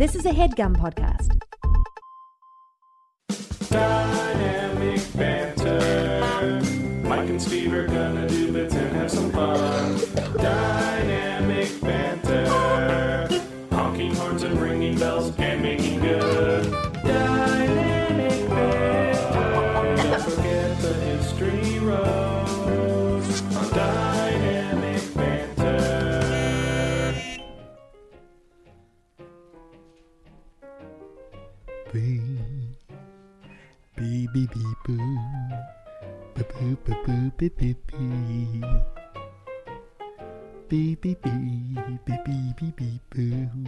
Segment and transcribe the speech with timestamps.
[0.00, 1.38] This is a headgum podcast.
[3.68, 6.62] Dynamic banter.
[7.06, 10.09] Mike and Steve are gonna do bits and have some fun.
[34.46, 34.96] Bee, boo.
[36.34, 38.62] Boo, boo, boo, boo, bee, bee, bee.
[40.68, 41.74] Bee, bee, bee,
[42.06, 43.64] bee, bee, bee, bee, boo.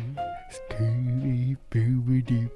[0.50, 2.48] Scooby, boo, boo, doo,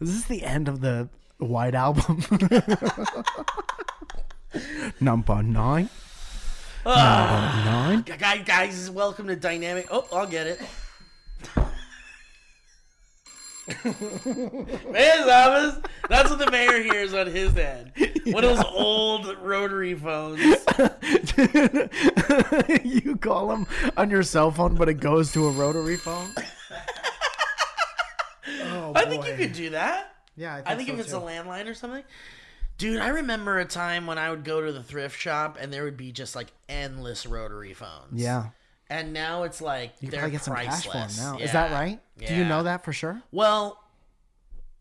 [0.00, 2.22] Is this the end of the White Album?
[5.00, 5.44] Number nine.
[5.44, 5.88] Number nine.
[6.86, 9.86] Ah, guys, guys, welcome to Dynamic.
[9.90, 10.60] Oh, I'll get it.
[13.84, 15.80] Mayor's office.
[16.08, 17.92] That's what the mayor hears on his end.
[18.26, 20.40] One of those old rotary phones.
[22.84, 23.66] you call them
[23.96, 26.28] on your cell phone, but it goes to a rotary phone.
[28.94, 30.12] Oh, I think you could do that.
[30.36, 32.02] Yeah, I think if it's a landline or something.
[32.76, 35.84] Dude, I remember a time when I would go to the thrift shop and there
[35.84, 38.20] would be just like endless rotary phones.
[38.20, 38.46] yeah,
[38.90, 41.16] And now it's like you they're get some cash priceless.
[41.16, 41.44] for them now.
[41.44, 41.78] Is that Yeah.
[41.78, 42.00] right?
[42.18, 43.22] Do you know that for sure?
[43.30, 43.80] Well,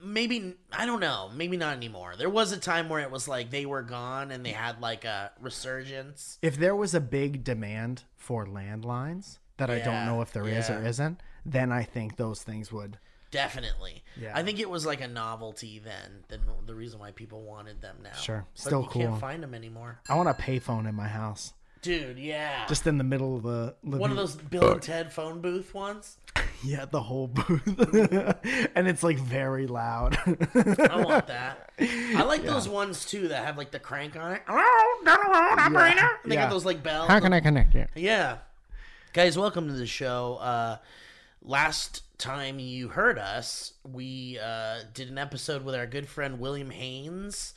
[0.01, 1.29] maybe I don't know.
[1.35, 2.15] Maybe not anymore.
[2.17, 5.05] There was a time where it was like they were gone and they had like
[5.05, 6.39] a resurgence.
[6.41, 10.69] If there was a big demand for landlines that I don't know if there is
[10.69, 12.97] or isn't, then I think those things would.
[13.33, 14.03] Definitely.
[14.15, 14.31] Yeah.
[14.35, 16.23] I think it was like a novelty then.
[16.29, 18.13] Then the reason why people wanted them now.
[18.13, 18.45] Sure.
[18.55, 19.01] But Still you cool.
[19.01, 19.99] can't find them anymore.
[20.07, 22.65] I want a payphone in my house, Dude, yeah.
[22.69, 23.99] just in the middle of the living.
[23.99, 26.17] one of those Bill and Ted phone booth ones.
[26.65, 27.67] Yeah, the whole booth,
[28.73, 30.17] and it's like very loud.
[30.25, 31.71] I want that.
[31.77, 34.43] I like those ones too that have like the crank on it.
[34.47, 36.09] Hello, operator.
[36.23, 36.43] And they Yeah.
[36.43, 37.09] got those like bells.
[37.09, 37.87] How can I connect you?
[37.95, 38.37] Yeah.
[39.11, 40.35] Guys, welcome to the show.
[40.39, 40.77] Uh
[41.43, 46.69] last time you heard us, we uh did an episode with our good friend William
[46.69, 47.53] Haynes,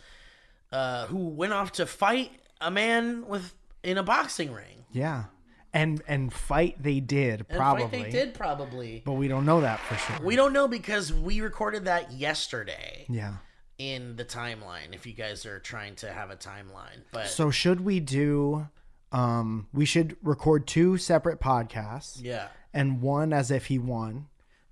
[0.73, 4.85] uh, who went off to fight a man with in a boxing ring.
[4.93, 5.25] Yeah,
[5.73, 9.03] and and fight they did And probably, fight they did probably.
[9.05, 10.25] but we don't know that for sure.
[10.27, 13.35] We don't know because we recorded that yesterday yeah.
[13.79, 14.95] in the timeline.
[14.95, 18.69] If you guys are trying to have a timeline, but So should we do?
[19.13, 24.27] Um, we should record two separate podcasts, yeah, and one as if he won,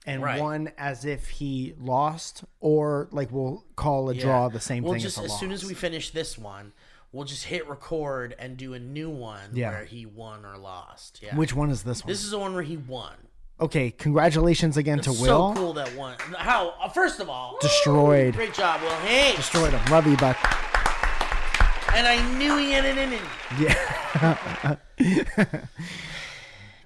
[0.07, 0.41] and Right.
[0.41, 5.03] one as if he lost, or like we'll call a draw the same we'll thing
[5.03, 5.41] just as a as loss.
[5.41, 6.73] soon as we finish this one,
[7.13, 9.71] we'll just hit record and do a new one Yeah.
[9.71, 11.21] where he won or lost.
[11.23, 11.35] Yeah.
[11.37, 12.09] Which one is this one?
[12.13, 13.15] this is the one where he won.
[13.61, 15.55] okay, congratulations again to Will.
[15.55, 16.17] so cool that one.
[16.37, 16.71] How?
[16.81, 18.35] uh, First of all, Destroyed.
[18.35, 18.91] great job, Will.
[19.07, 19.85] Hey, Destroyed him.
[19.93, 20.37] Love you, Buck.
[21.95, 23.27] and I knew he had it in him.
[23.61, 24.77] Yeah.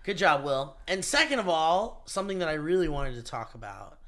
[0.09, 0.75] Good job, Will.
[0.87, 3.99] And second of all, something that I really wanted to talk about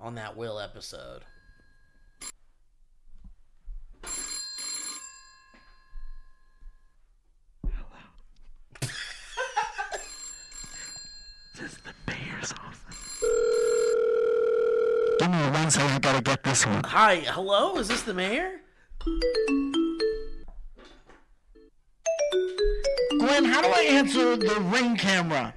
[0.00, 1.24] on that Will episode.
[11.54, 13.22] This is the mayor's office.
[15.18, 15.92] Give me one second.
[15.92, 16.82] I gotta get this one.
[16.84, 17.76] Hi, hello.
[17.76, 18.62] Is this the mayor?
[23.22, 25.54] Glenn, how do I answer the ring camera?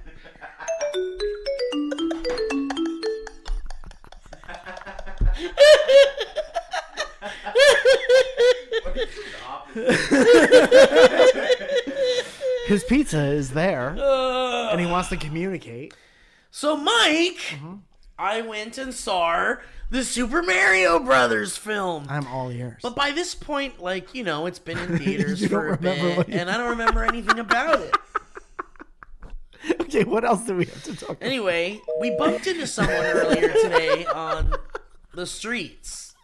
[12.68, 15.92] His pizza is there, and he wants to communicate.
[16.52, 17.78] So, Mike, mm-hmm.
[18.18, 19.56] I went and saw
[19.90, 22.06] the Super Mario Brothers film.
[22.08, 22.80] I'm all ears.
[22.82, 26.50] But by this point, like, you know, it's been in theaters for a bit, and
[26.50, 27.94] I don't remember anything about it.
[29.80, 31.22] Okay, what else do we have to talk about?
[31.22, 34.54] Anyway, we bumped into someone earlier today on
[35.14, 36.14] the streets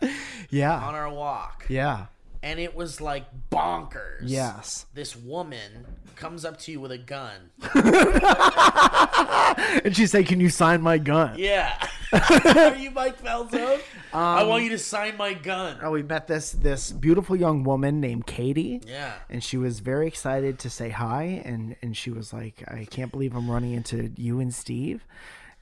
[0.50, 2.06] Yeah, on our walk, yeah,
[2.42, 4.20] and it was like bonkers.
[4.22, 4.86] yes.
[4.94, 5.86] This woman
[6.16, 7.50] comes up to you with a gun.
[9.84, 11.72] And she said, "Can you sign my gun?" Yeah.
[12.12, 13.80] Are you Mike Falzone?
[14.12, 15.78] I Um, want you to sign my gun.
[15.82, 18.80] Oh, we met this this beautiful young woman named Katie.
[18.86, 19.14] Yeah.
[19.30, 23.10] and she was very excited to say hi and and she was like i can't
[23.10, 25.04] believe i'm running into you and steve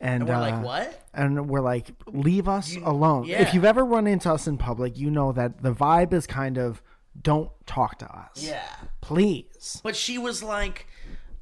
[0.00, 1.06] and, And we're uh, like, what?
[1.12, 3.42] and we're like leave us alone yeah.
[3.42, 6.56] if you've ever run into us in public you know that the vibe is kind
[6.58, 6.82] of
[7.20, 8.62] don't talk to us Yeah.
[9.00, 10.86] please But she was like,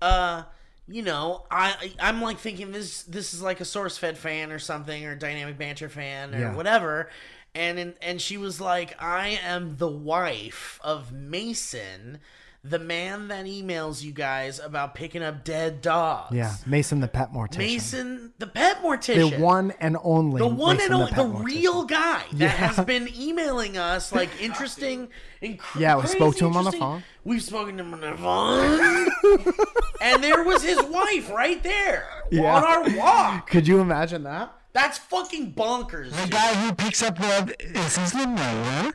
[0.03, 0.43] uh,
[0.89, 5.05] you know, I I'm like thinking this this is like a SourceFed fan or something
[5.05, 6.55] or Dynamic Banter fan or Yeah.
[6.57, 7.11] whatever.
[7.55, 12.19] And and she was like, I am the wife of Mason,
[12.65, 16.35] the man that emails you guys about picking up dead dogs.
[16.35, 19.31] yeah mason the pet mortician Mason, the pet mortician.
[19.31, 22.49] the one and only the one Mason and only, pet the, real guy that Yeah.
[22.49, 25.09] has been emailing us like interesting,
[25.43, 27.05] inc- Yeah, we spoke crazy to him on the phone.
[27.25, 29.55] We've spoken to him on the phone,
[30.01, 32.55] and there was his wife right there Yeah.
[32.57, 33.49] on our walk.
[33.51, 36.11] could you imagine that That's fucking bonkers.
[36.11, 36.31] the dude.
[36.33, 38.93] guy who picks up the is his name Noah?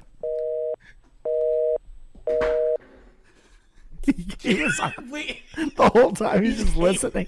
[4.42, 7.28] He was on Wait, the whole time he's just listening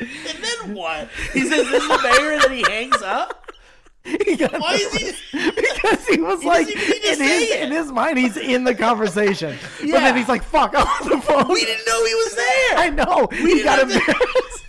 [0.00, 0.08] and
[0.42, 1.08] then what?
[1.32, 3.40] He says this is the mayor, and then he hangs up.
[4.04, 5.50] He got Why is he?
[5.50, 7.60] because he was like doesn't even need to in say his it.
[7.62, 10.00] in his mind he's in the conversation, but Yeah.
[10.00, 12.78] then he's like, "Fuck, on the phone." We didn't know he was there.
[12.78, 14.64] I know he didn't got have to- embarrassed.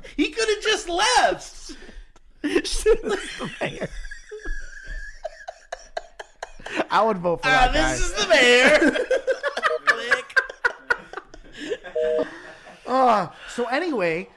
[0.16, 1.76] He could have just left.
[2.66, 3.88] Shit, the mayor.
[6.90, 7.92] I would vote for Ah, that guy.
[7.92, 8.96] this is the mayor.
[12.86, 14.28] Uh, so anyway,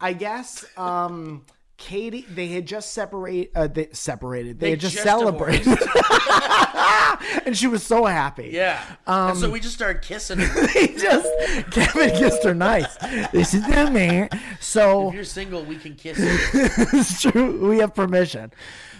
[0.00, 1.44] I guess um,
[1.76, 4.58] Katie they had just separate uh, they separated.
[4.58, 5.78] They, They had just, just celebrated,
[7.46, 8.50] and she was so happy.
[8.52, 8.82] Yeah.
[9.06, 10.66] and so we just started kissing her.
[10.72, 11.28] He just
[11.70, 12.96] Kevin kissed her nice.
[13.30, 14.28] This is the mayor.
[14.58, 16.26] So If you're single, we can kiss you.
[16.92, 17.68] it's true.
[17.68, 18.52] We have permission.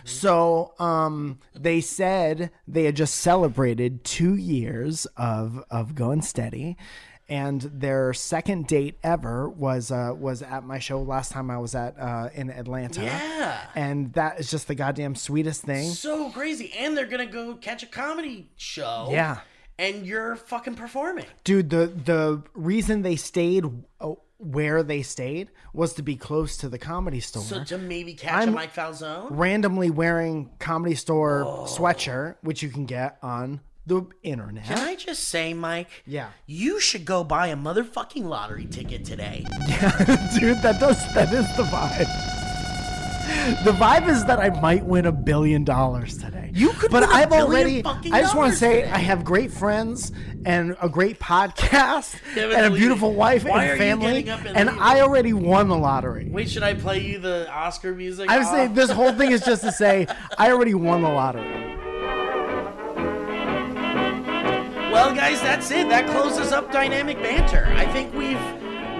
[0.04, 6.76] So um, they said they had just celebrated two years of of going steady,
[7.28, 11.74] and their second date ever was uh, was at my show last time I was
[11.74, 13.02] at uh, in Atlanta.
[13.04, 13.66] Yeah.
[13.74, 15.90] and that is just the goddamn sweetest thing.
[15.90, 16.72] So crazy.
[16.76, 19.08] And they're going to go catch a comedy show.
[19.10, 19.40] Yeah.
[19.78, 21.24] And you're fucking performing.
[21.44, 23.64] Dude, the the reason they stayed
[24.00, 27.42] uh, where they stayed was to be close to the comedy store.
[27.42, 29.28] So to maybe catch a I'm- Mike Falzone.
[29.30, 34.64] randomly wearing comedy store sweatshirt, which you can get on the internet.
[34.64, 35.88] Can I just say, Mike?
[36.06, 36.28] Yeah.
[36.46, 39.44] You should go buy a motherfucking lottery ticket today.
[39.68, 39.90] Yeah,
[40.38, 42.39] Dude, that does that is the vibe.
[43.64, 46.50] The vibe is that I might win a billion dollars today.
[46.54, 47.84] You could but I've already.
[47.84, 48.90] I just want to say today.
[48.90, 50.12] I have great friends
[50.44, 54.70] and a great podcast Kevin and a beautiful wife and family, and and?
[54.70, 56.28] I already won the lottery.
[56.30, 58.30] Wait, should I play you the Oscar music?
[58.30, 58.50] I'm off?
[58.50, 58.74] saying ah.
[58.74, 60.06] this whole thing is just to say
[60.38, 61.76] I already won the lottery.
[64.90, 65.88] Well, guys, that's it.
[65.88, 67.66] That closes up Dynamic Banter.
[67.76, 68.40] I think we've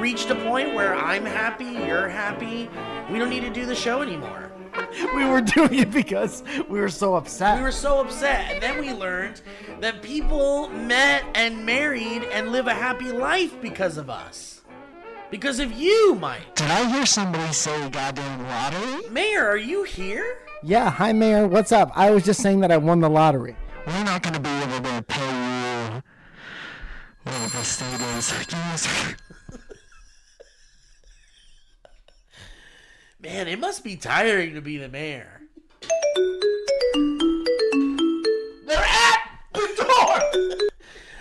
[0.00, 2.71] reached a point where I'm happy, you're happy.
[3.11, 4.52] We don't need to do the show anymore.
[5.14, 7.57] We were doing it because we were so upset.
[7.57, 8.52] We were so upset.
[8.52, 9.43] And then we learned
[9.81, 14.62] that people met and married and live a happy life because of us.
[15.31, 16.55] Because of you, Mike.
[16.55, 19.09] Did I hear somebody say goddamn lottery?
[19.11, 20.38] Mayor, are you here?
[20.62, 21.90] Yeah, hi Mayor, what's up?
[21.95, 23.57] I was just saying that I won the lottery.
[23.87, 26.02] We're not going to be able to pay you.
[27.25, 28.33] Well, the state is.
[28.47, 29.17] Give me a second.
[33.23, 35.43] Man, it must be tiring to be the mayor.
[38.67, 39.19] They're at
[39.53, 40.21] the door!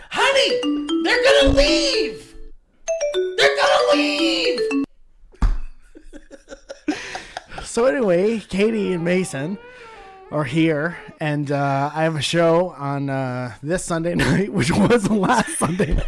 [0.10, 2.36] Honey, they're gonna leave!
[3.38, 4.60] They're gonna leave!
[7.63, 9.58] So anyway, Katie and Mason
[10.32, 15.03] are here, and uh, I have a show on uh, this Sunday night, which was
[15.03, 16.08] the last Sunday night.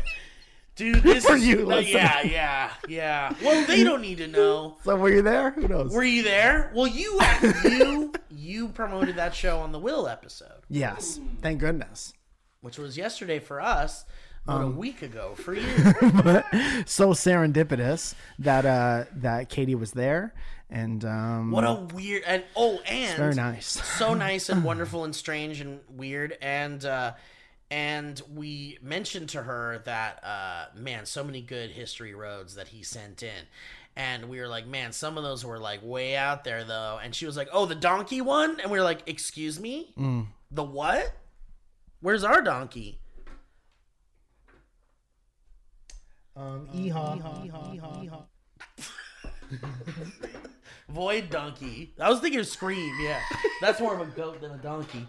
[0.82, 3.36] Dude, this For is you uh, yeah, yeah, yeah.
[3.44, 4.78] Well, they don't need to know.
[4.84, 5.52] So were you there?
[5.52, 5.94] Who knows?
[5.94, 6.72] Were you there?
[6.74, 7.20] Well, you
[7.64, 11.20] you you promoted that show on the Will episode, yes.
[11.42, 12.14] Thank goodness.
[12.62, 14.06] which was yesterday for us,
[14.46, 15.62] but Um, a week ago for you.
[16.86, 20.34] So serendipitous that uh that Katie was there
[20.70, 23.68] and um What a weird and oh and very nice.
[23.68, 27.14] so nice and wonderful and strange and weird and uh
[27.72, 32.84] and we mentioned to her that uh man so many good history roads that he
[32.84, 33.46] sent in.
[33.96, 37.00] And we were like man some of those were like way out there though.
[37.02, 38.60] And she was like oh the donkey one?
[38.60, 39.94] And we were like excuse me?
[40.52, 41.14] The what?
[42.02, 43.00] Where's our donkey?
[46.36, 47.22] Um Eha.
[50.90, 51.94] Void donkey.
[52.00, 52.94] I was thinking of Scream.
[53.02, 53.22] Yeah,
[53.62, 55.08] that's more of a goat than a donkey.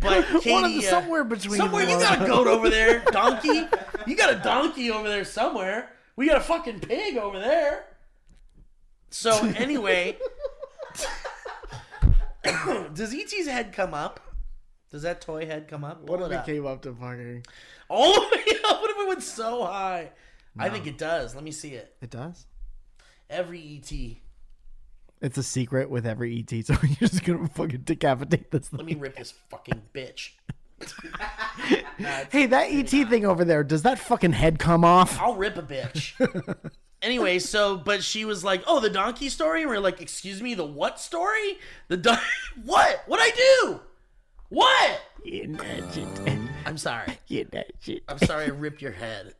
[0.00, 3.00] But Katie, One of the- uh, somewhere between somewhere you got a goat over there,
[3.12, 3.66] donkey.
[4.06, 5.90] You got a donkey over there somewhere.
[6.16, 7.84] We got a fucking pig over there.
[9.10, 10.16] So anyway,
[12.94, 14.20] does ET's head come up?
[14.90, 16.02] Does that toy head come up?
[16.02, 16.46] What if it it up.
[16.46, 17.44] came up to fucking
[17.88, 18.80] All the way up.
[18.80, 20.10] What if it went so high?
[20.58, 21.34] I think it does.
[21.34, 21.94] Let me see it.
[22.02, 22.46] It does?
[23.30, 23.90] Every ET.
[25.22, 28.86] It's a secret with every ET, so you're just gonna fucking decapitate this Let thing.
[28.86, 30.30] me rip this fucking bitch.
[32.30, 35.20] Hey, that ET thing over there, does that fucking head come off?
[35.20, 36.12] I'll rip a bitch.
[37.02, 40.42] anyway, so but she was like, "Oh, the donkey story." And we are like, "Excuse
[40.42, 41.58] me, the what story?
[41.86, 42.18] The don-
[42.64, 43.04] what?
[43.06, 43.80] What I do?
[44.48, 46.38] What?" You nudge it.
[46.66, 47.16] I'm sorry.
[47.28, 48.02] You nudge it.
[48.08, 48.46] I'm sorry.
[48.46, 49.34] I ripped your head.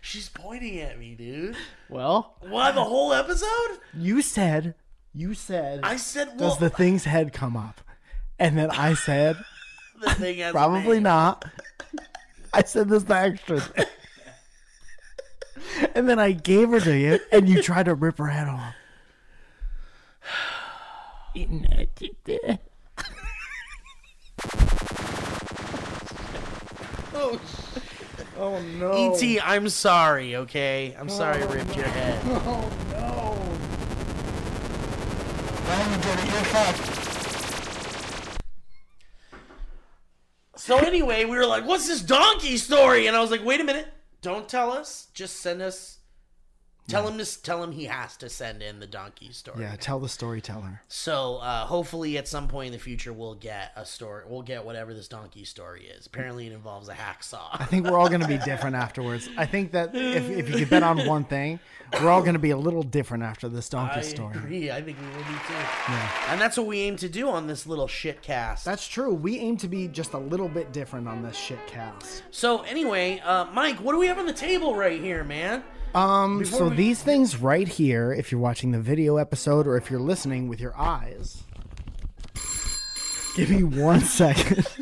[0.00, 1.56] She's pointing at me, dude.
[1.88, 2.74] Well, What?
[2.74, 3.78] The whole episode?
[3.96, 4.74] you said,
[5.12, 7.80] you said, I said, does the thing's head come up?
[8.38, 9.36] And then I said,
[10.00, 11.44] the thing has probably not.
[12.52, 13.86] I said this the extra thing.
[15.94, 18.74] And then I gave her to you, and you tried to rip her head off.
[21.34, 22.60] You nudged it.
[27.16, 27.40] Oh,
[28.36, 29.14] Oh no.
[29.14, 30.96] E.T., I'm sorry, okay?
[30.98, 32.20] I'm sorry I ripped your head.
[32.24, 33.38] Oh no.
[35.68, 36.24] Now you did it.
[36.32, 36.90] You're fucked.
[40.56, 43.64] So anyway, we were like, "What's this donkey story?" And I was like, "Wait a
[43.64, 43.86] minute!
[44.22, 45.08] Don't tell us.
[45.14, 45.98] Just send us.
[46.86, 49.98] Tell him to tell him he has to send in the donkey story." Yeah, tell
[49.98, 50.82] the storyteller.
[50.88, 54.24] So uh, hopefully, at some point in the future, we'll get a story.
[54.28, 56.06] We'll get whatever this donkey story is.
[56.06, 57.48] Apparently, it involves a hacksaw.
[57.52, 59.28] I think we're all going to be different afterwards.
[59.36, 61.58] I think that if, if you could bet on one thing,
[61.94, 64.36] we're all going to be a little different after this donkey I story.
[64.36, 64.70] agree.
[64.70, 65.54] I think we will be too.
[65.88, 66.10] Yeah.
[66.28, 68.64] And that's what we aim to do on this little shit cast.
[68.64, 69.14] That's true.
[69.14, 72.22] We aim to be just a little bit different on this shit cast.
[72.30, 75.62] so anyway, uh, Mike, what do we have on the table right here, man?
[75.94, 79.76] Um, Before so we- these things right here, if you're watching the video episode or
[79.76, 81.42] if you're listening with your eyes,
[83.36, 84.66] give me one second.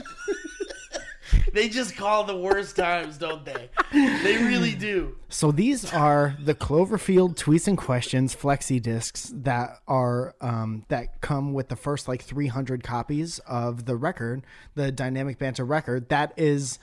[1.55, 3.69] They just call the worst times, don't they?
[3.93, 5.17] They really do.
[5.29, 11.53] So these are the Cloverfield tweets and questions flexi discs that are um, that come
[11.53, 14.45] with the first like 300 copies of the record,
[14.77, 16.79] the Dynamic Banter record that is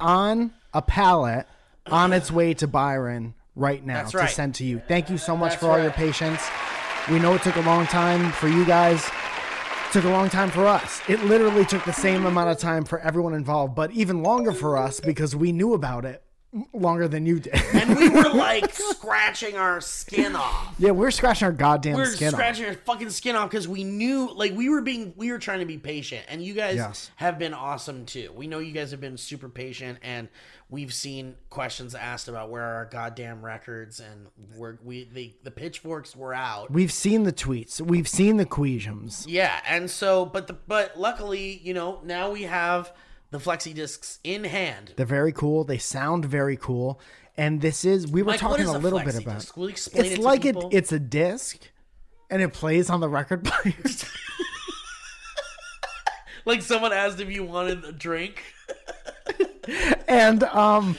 [0.00, 1.46] on a pallet
[1.86, 4.82] on its way to Byron right now That's to send to you.
[4.88, 6.42] Thank you so much That's for all your patience.
[7.10, 9.04] We know it took a long time for you guys.
[9.04, 11.00] It took a long time for us.
[11.08, 14.76] It literally took the same amount of time for everyone involved, but even longer for
[14.76, 16.23] us because we knew about it
[16.72, 17.54] longer than you did.
[17.72, 20.74] And we were like scratching our skin off.
[20.78, 24.30] Yeah, we're scratching our goddamn We're skin scratching our fucking skin off because we knew,
[24.34, 27.10] like, we were being, we were trying to be patient, and you guys Yes.
[27.16, 28.30] have been awesome too.
[28.34, 30.28] We know you guys have been super patient, and
[30.70, 35.50] we've seen questions asked about where are our goddamn records, and where we the the
[35.50, 36.70] pitchforks were out.
[36.70, 37.80] We've seen the tweets.
[37.80, 39.24] We've seen the queasums.
[39.28, 42.92] Yeah, and so, but the but luckily, you know, now we have
[43.34, 44.92] the flexi discs in hand.
[44.94, 45.64] They're very cool.
[45.64, 47.00] They sound very cool.
[47.36, 49.40] And this is we were Mike, talking a a little bit about.
[49.40, 49.56] disc?
[49.56, 51.58] Will explain it's it like it, it's a disc,
[52.30, 53.74] and it plays on the record player.
[56.46, 58.44] Like someone asked if you wanted a drink.
[60.06, 60.94] and um,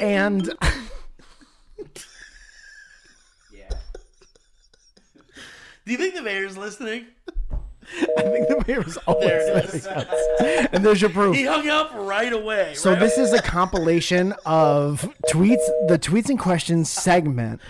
[0.00, 0.50] and
[3.52, 3.68] yeah.
[5.84, 7.04] Do you think the mayor's listening?
[8.18, 10.68] I think the beer was always There it outside.
[10.72, 11.34] And there's your proof.
[11.36, 12.74] He hung up right away.
[12.74, 17.60] So right this is a compilation of tweets, the tweets and questions segment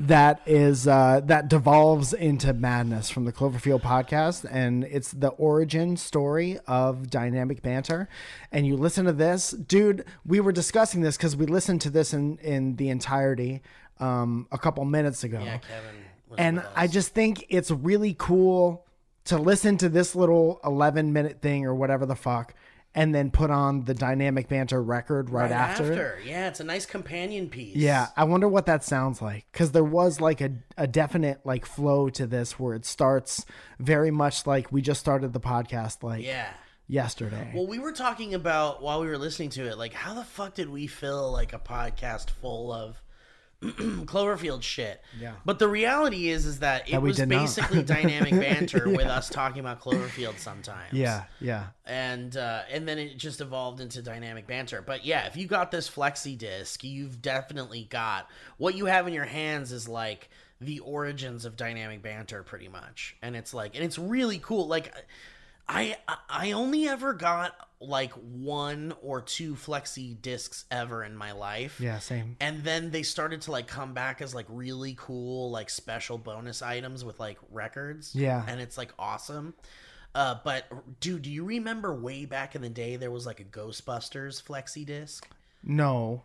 [0.00, 5.96] that is uh, that devolves into madness from the Cloverfield podcast, and it's the origin
[5.96, 8.08] story of dynamic banter.
[8.52, 10.04] And you listen to this, dude.
[10.24, 13.60] We were discussing this because we listened to this in in the entirety
[13.98, 16.04] um, a couple minutes ago Yeah, Kevin.
[16.28, 16.72] was and with us.
[16.76, 18.84] I just think it's really cool
[19.28, 22.54] to listen to this little 11 minute thing or whatever the fuck
[22.94, 25.84] and then put on the dynamic banter record right, right after.
[25.92, 26.18] after.
[26.24, 27.76] Yeah, it's a nice companion piece.
[27.76, 31.66] Yeah, I wonder what that sounds like because there was like a, a definite like
[31.66, 33.44] flow to this where it starts
[33.78, 36.48] very much like we just started the podcast like Yeah.
[36.88, 37.52] yesterday.
[37.54, 40.54] Well, we were talking about while we were listening to it, like how the fuck
[40.54, 43.00] did we fill like a podcast full of
[43.62, 45.00] Cloverfield shit?
[45.20, 45.32] Yeah.
[45.44, 49.60] But the reality is, is that it That was basically dynamic banter with us talking
[49.60, 50.92] about Cloverfield sometimes.
[50.92, 51.66] yeah, yeah.
[51.84, 54.80] and uh, and then it just evolved into dynamic banter.
[54.80, 59.12] But yeah, if you got this flexi disc, you've definitely got what you have in
[59.12, 60.28] your hands is like
[60.60, 63.16] the origins of dynamic banter, pretty much.
[63.22, 64.66] And it's like, and it's really cool.
[64.66, 64.92] Like,
[65.68, 65.96] I
[66.28, 71.80] I only ever got like one or two flexi discs ever in my life.
[71.80, 72.36] Yeah, same.
[72.40, 76.62] And then they started to like come back as like really cool, like special bonus
[76.62, 78.14] items with like records.
[78.14, 78.44] Yeah.
[78.46, 79.54] And it's like awesome.
[80.14, 80.64] Uh, but
[81.00, 84.84] dude, do you remember way back in the day there was like a Ghostbusters flexi
[84.84, 85.28] disc?
[85.62, 86.24] No,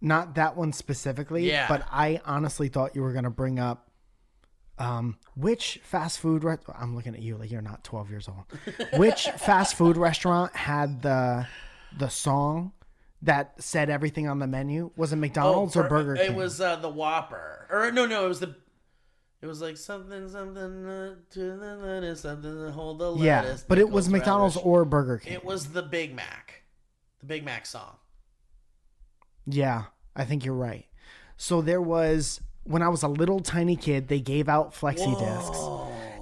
[0.00, 1.48] not that one specifically.
[1.48, 1.66] Yeah.
[1.66, 3.88] But I honestly thought you were gonna bring up
[4.82, 8.44] um which fast food re- I'm looking at you like you're not 12 years old.
[8.98, 11.46] Which fast food restaurant had the
[11.96, 12.72] the song
[13.22, 14.90] that said everything on the menu?
[14.96, 16.32] Was it McDonald's or Burger King?
[16.32, 18.56] It was uh, the Whopper, or no, no, it was the.
[19.40, 23.60] It was like something, something uh, to the lettuce, something to hold the lettuce.
[23.60, 24.66] yeah, but it was McDonald's relish.
[24.66, 25.32] or Burger King.
[25.32, 26.62] It was the Big Mac,
[27.18, 27.96] the Big Mac song.
[29.46, 29.84] Yeah,
[30.14, 30.86] I think you're right.
[31.36, 35.58] So there was when I was a little tiny kid, they gave out flexi discs,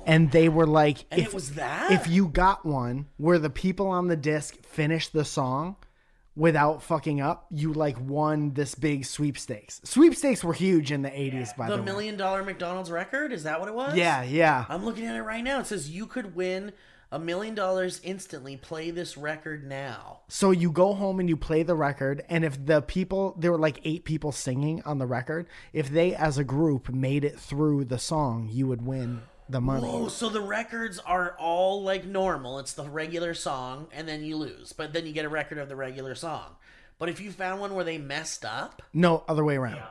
[0.07, 1.91] and they were like, And if, it was that.
[1.93, 5.77] if you got one where the people on the disc finished the song
[6.37, 9.81] without fucking up, you like won this big sweepstakes.
[9.85, 11.85] Sweepstakes were huge in the 80s, by the, the way.
[11.85, 13.97] million dollar McDonald's record is that what it was?
[13.97, 14.65] Yeah, yeah.
[14.69, 15.61] I'm looking at it right now.
[15.61, 16.73] It says you could win
[17.13, 18.57] a million dollars instantly.
[18.57, 20.21] Play this record now.
[20.29, 23.59] So you go home and you play the record, and if the people, there were
[23.59, 27.85] like eight people singing on the record, if they as a group made it through
[27.85, 29.89] the song, you would win the money.
[29.91, 32.59] Oh, so the records are all like normal.
[32.61, 34.73] It's the regular song, and then you lose.
[34.73, 36.57] But then you get a record of the regular song.
[36.99, 39.83] But if you found one where they messed up, No, other way around.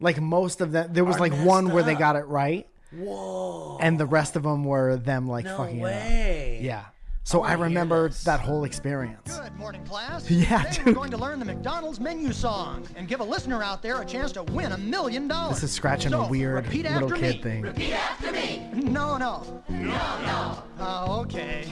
[0.00, 2.68] Like most of them, there was Are like messed one where they got it right,
[2.92, 6.56] whoa, and the rest of them were them like no fucking it way.
[6.58, 6.64] up.
[6.64, 6.84] Yeah.
[7.24, 8.24] So I wanna remember this.
[8.24, 9.38] that whole experience.
[9.38, 10.30] Good morning, class.
[10.30, 10.86] Yeah, Today dude.
[10.86, 14.04] we're going to learn the McDonald's menu song and give a listener out there a
[14.06, 15.56] chance to win a million dollars.
[15.56, 17.42] This is scratching So, a weird little after kid me.
[17.42, 18.92] thing.
[18.92, 19.62] No, no.
[19.68, 19.78] No,
[20.22, 20.62] no.
[20.80, 21.70] Oh, okay.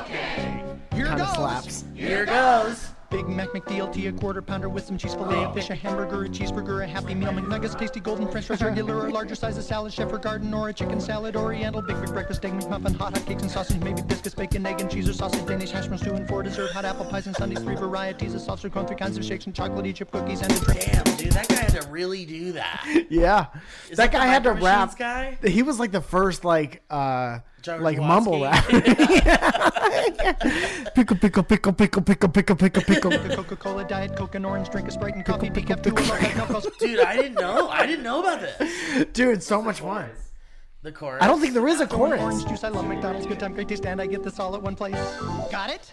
[0.00, 0.62] Okay.
[0.94, 1.34] Here Kind of goes.
[1.36, 1.84] slaps.
[1.94, 2.90] Here goes.
[3.14, 6.28] Big Mac McDLT, a quarter pounder with some cheese fillet, a fish, a hamburger, a
[6.28, 9.92] cheeseburger, a Happy Meal, McNuggets, tasty golden French fries, regular or larger size of salad,
[9.92, 13.24] chef or garden, or a chicken salad, Oriental, big big breakfast, egg McMuffin, hot hot
[13.24, 16.12] cakes and sausage, maybe biscuits, bacon, egg and cheese or sausage, Danish hash browns, two
[16.12, 18.96] and four dessert, hot apple pies and sundaes, three varieties of soft serve cone, three
[18.96, 20.80] kinds of shakes and chocolatey chip cookies and a drink.
[20.80, 22.84] Damn, dude, that guy had to really do that.
[23.10, 23.46] Yeah.
[23.90, 24.98] Is that the guy had to Micro rap.
[24.98, 25.38] Guy?
[25.44, 28.62] He was like the first like uh Jared like mumble rap.
[30.94, 33.10] pickle, pickle, pickle, pickle, pickle, pickle, pickle, pickle.
[33.10, 35.48] Coca Cola, Diet Coke, and orange drink, a Sprite, and coffee.
[35.48, 35.76] Pickle.
[35.76, 37.70] Dude, I didn't know.
[37.70, 39.06] I didn't know about this.
[39.14, 40.10] Dude, so much fun.
[40.82, 41.22] The chorus.
[41.22, 42.20] I don't think there is a chorus.
[42.20, 43.26] Orange juice, I love McDonald's.
[43.26, 44.96] Good time, great taste, and I get this all at one place.
[45.50, 45.90] Got it?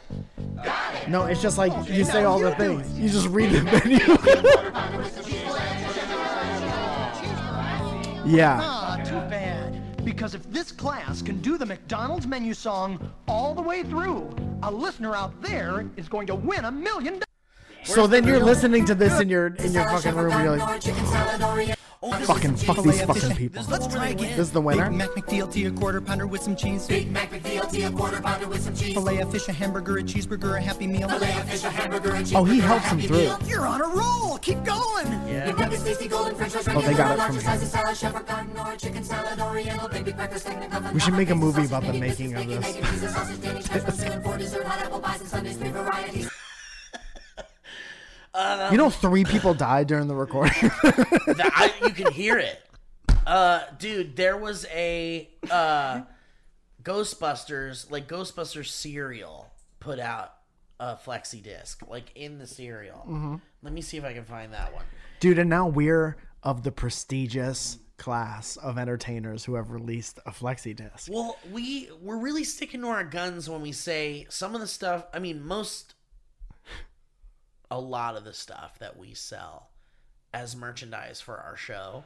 [0.58, 1.08] Got it.
[1.08, 2.98] No, it's just like okay, you say all you the things.
[2.98, 3.02] It.
[3.02, 4.00] You just read the menu.
[8.38, 8.60] yeah.
[8.62, 9.71] Ah, too bad.
[10.04, 14.34] Because if this class can do the McDonald's menu song all the way through,
[14.64, 17.26] a listener out there is going to win a million dollars.
[17.84, 21.78] So then you're listening to this in your in your fucking room and you're like,
[22.04, 23.64] Oh, this fucking is- fuck these fucking people.
[23.70, 24.32] Let's try again.
[24.32, 24.90] This is the winner.
[24.90, 26.88] Big Mac McDLT, a quarter pounder with some cheese.
[26.88, 28.96] Big Mac McDLT, a quarter pounder with some cheese.
[28.96, 31.08] Filet of fish, a hamburger, a cheeseburger, a Happy Meal.
[31.08, 33.30] Filet of fish, a hamburger, a Oh, he helps him through.
[33.48, 34.40] You're on a roll.
[34.40, 35.12] Keep going.
[35.28, 35.46] Yeah.
[35.46, 36.76] Big Mac is tasty golden French fries.
[36.76, 37.60] Oh, they got it from here.
[40.94, 42.78] We should make a movie about the making of this.
[48.36, 50.72] You know, three people died during the recording.
[50.82, 52.62] That- I, you can hear it.
[53.26, 56.02] Uh, dude, there was a uh,
[56.84, 60.34] Ghostbusters, like Ghostbusters cereal, put out
[60.80, 63.06] a flexi disc, like in the cereal.
[63.08, 63.36] Mm-hmm.
[63.62, 64.86] Let me see if I can find that one.
[65.20, 70.76] Dude, and now we're of the prestigious class of entertainers who have released a flexi
[70.76, 71.08] disc.
[71.12, 75.06] Well, we we're really sticking to our guns when we say some of the stuff.
[75.14, 75.94] I mean, most,
[77.72, 79.70] a lot of the stuff that we sell
[80.34, 82.04] as merchandise for our show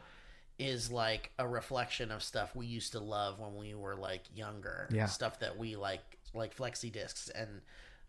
[0.58, 4.88] is like a reflection of stuff we used to love when we were like younger.
[4.92, 5.08] Yeah.
[5.08, 7.62] stuff that we like, like flexi discs and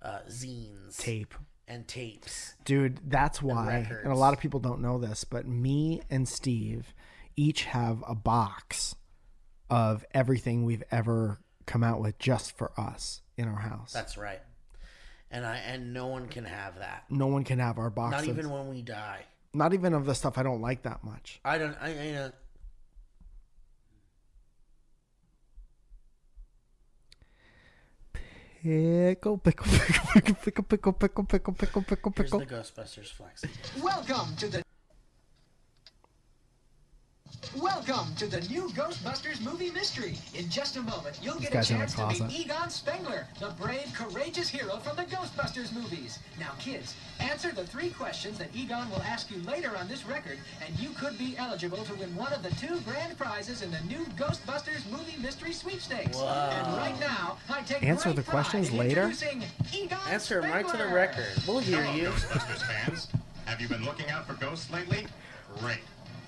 [0.02, 1.34] uh, zines, Tape.
[1.66, 2.54] and tapes.
[2.64, 6.94] Dude, that's why, and, a lot of people don't know this, but me and Steve
[7.36, 8.94] each have a box
[9.68, 13.92] of everything we've ever come out with just for us in our house.
[13.92, 14.40] That's right.
[15.36, 17.04] And I and no one can have that.
[17.10, 18.12] no one can have our box.
[18.12, 19.20] Not even when we die.
[19.52, 21.40] not even of the stuff I don't like that much.
[21.44, 21.76] I don't.
[21.78, 22.30] I, I uh,
[28.62, 33.82] Pickle, pickle, pickle, pickle, pickle, pickle, pickle, pickle, pickle, pickle, here's the Ghostbusters flexi.
[33.82, 34.62] Welcome to the
[37.56, 40.18] Welcome to the new Ghostbusters movie mystery.
[40.34, 42.26] In just a moment, you'll get a guy's in a chance to closet.
[42.28, 46.18] meet Egon Spengler, the brave, courageous hero from the Ghostbusters movies.
[46.38, 50.38] Now, kids, answer the three questions that Egon will ask you later on this record,
[50.66, 53.80] and you could be eligible to win one of the two grand prizes in the
[53.82, 56.18] new Ghostbusters movie mystery sweepstakes.
[56.18, 59.04] And right now, I take Answer the questions later?
[59.04, 61.26] introducing Egon Answer 'em right to the record.
[61.46, 62.08] We'll hear Hello, you.
[62.10, 63.08] Ghostbusters fans.
[63.46, 65.06] Have you been looking out for ghosts lately?
[65.60, 65.78] Great.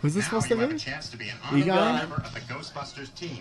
[0.03, 0.77] Who's this now supposed to you have be?
[0.77, 1.95] a chance to be an honorary Egon?
[1.97, 3.41] member of the Ghostbusters team.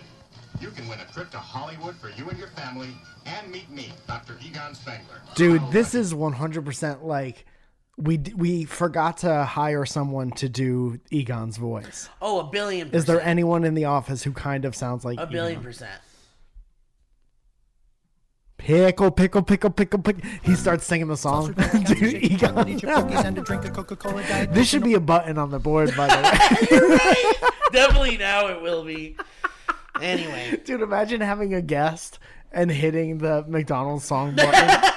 [0.60, 2.88] You can win a trip to Hollywood for you and your family,
[3.26, 4.36] and meet me, Dr.
[4.44, 5.20] Egon Spengler.
[5.36, 7.44] Dude, oh, this is 100% like
[7.96, 12.08] we we forgot to hire someone to do Egon's voice.
[12.22, 12.88] Oh, a billion.
[12.88, 12.98] Percent.
[12.98, 15.64] Is there anyone in the office who kind of sounds like a billion Egon?
[15.64, 16.00] percent?
[18.58, 20.30] Pickle, pickle, pickle, pickle, pickle.
[20.42, 21.52] He um, starts singing the song.
[21.86, 22.68] Dude, Egon.
[22.68, 25.94] Eat your cookies and drink of Coca-Cola This should be a button on the board,
[25.96, 27.48] by the way.
[27.72, 29.16] Definitely now it will be.
[30.02, 32.18] Anyway, Dude, imagine having a guest
[32.52, 34.90] and hitting the McDonald's song button.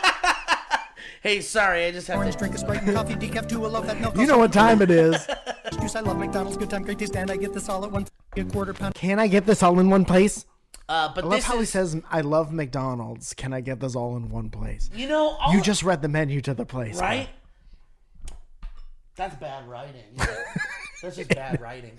[1.21, 2.39] hey, sorry, I just have Orange to.
[2.39, 3.63] drink a Sprite and coffee decaf too.
[3.63, 4.17] I love that milk.
[4.17, 5.15] You know what time it is.
[5.80, 5.95] Juice.
[5.95, 6.58] I love McDonald's.
[6.58, 8.08] Good time, great taste, and I get this all at one.
[8.36, 8.95] A quarter pound.
[8.95, 10.45] Can I get this all in one place?
[10.89, 13.33] Uh, but I love this how he says, I love McDonald's.
[13.33, 14.89] Can I get this all in one place?
[14.93, 16.97] you know, all, You just read the menu to the place.
[16.99, 17.07] bro.
[17.07, 17.29] right.
[19.15, 20.03] That's bad writing.
[21.01, 21.91] That's just bad writing.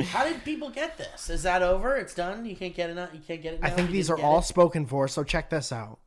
[0.00, 1.28] How did people get this?
[1.30, 1.96] Is that over?
[1.96, 2.44] It's done.
[2.44, 2.94] You can't get it.
[2.94, 3.08] Now?
[3.12, 3.60] You can't get it.
[3.62, 4.44] I think You these are all it?
[4.44, 5.98] spoken for, so check this out.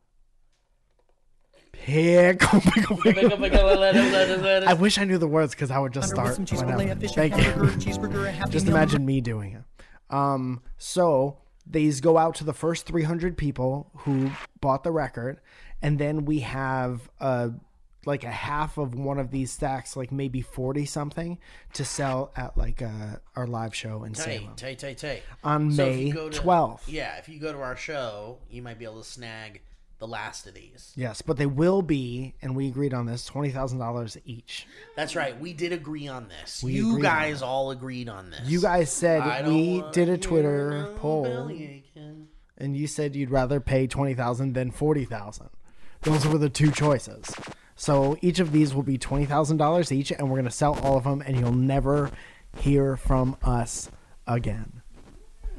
[1.73, 3.43] Pickle, pickle, Pick pickle.
[3.43, 6.35] I wish I knew the words because I would just start.
[6.35, 6.79] some cheese whenever.
[6.79, 7.43] fillet, a fish, a Thank you.
[7.43, 10.13] cheeseburger, a happy Just imagine me doing it.
[10.15, 15.39] Um, so these go out to the first 300 people who bought the record,
[15.81, 17.49] and then we have uh
[18.07, 21.37] like a half of one of these stacks, like maybe 40 something,
[21.73, 24.55] to sell at like uh, our live show in Salem.
[24.55, 25.23] Tight, tight, tight, tight.
[25.43, 26.81] On So May to- 12th.
[26.87, 29.61] Yeah, if you go to our show, you might be able to snag
[30.01, 30.91] the last of these.
[30.95, 34.67] Yes, but they will be, and we agreed on this, twenty thousand dollars each.
[34.95, 35.39] That's right.
[35.39, 36.63] We did agree on this.
[36.63, 38.41] We you guys all agreed on this.
[38.45, 41.51] You guys said we did a Twitter no poll,
[42.57, 45.49] and you said you'd rather pay twenty thousand than forty thousand.
[46.01, 47.31] Those were the two choices.
[47.75, 50.97] So each of these will be twenty thousand dollars each, and we're gonna sell all
[50.97, 52.09] of them, and you'll never
[52.57, 53.91] hear from us
[54.25, 54.81] again.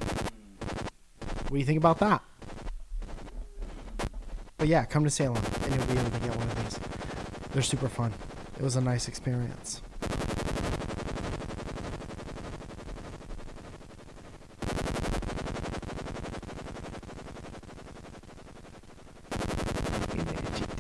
[0.01, 2.23] What do you think about that?
[4.63, 6.79] But yeah, come to Salem, and you'll be able to get one of these.
[7.51, 8.13] They're super fun.
[8.57, 9.83] It was a nice experience.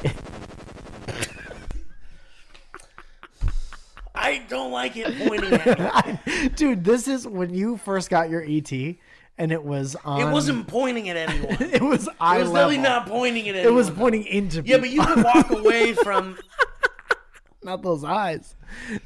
[4.14, 6.48] I don't like it pointing at me.
[6.54, 8.70] Dude, this is when you first got your ET,
[9.42, 10.20] and it was on.
[10.20, 11.56] It wasn't pointing at anyone.
[11.60, 12.70] It It was eye It was level.
[12.70, 13.74] really not pointing at anyone.
[13.74, 14.62] It was pointing into.
[14.64, 15.14] Yeah, but you people.
[15.16, 16.38] can walk away from
[17.64, 18.54] not those eyes.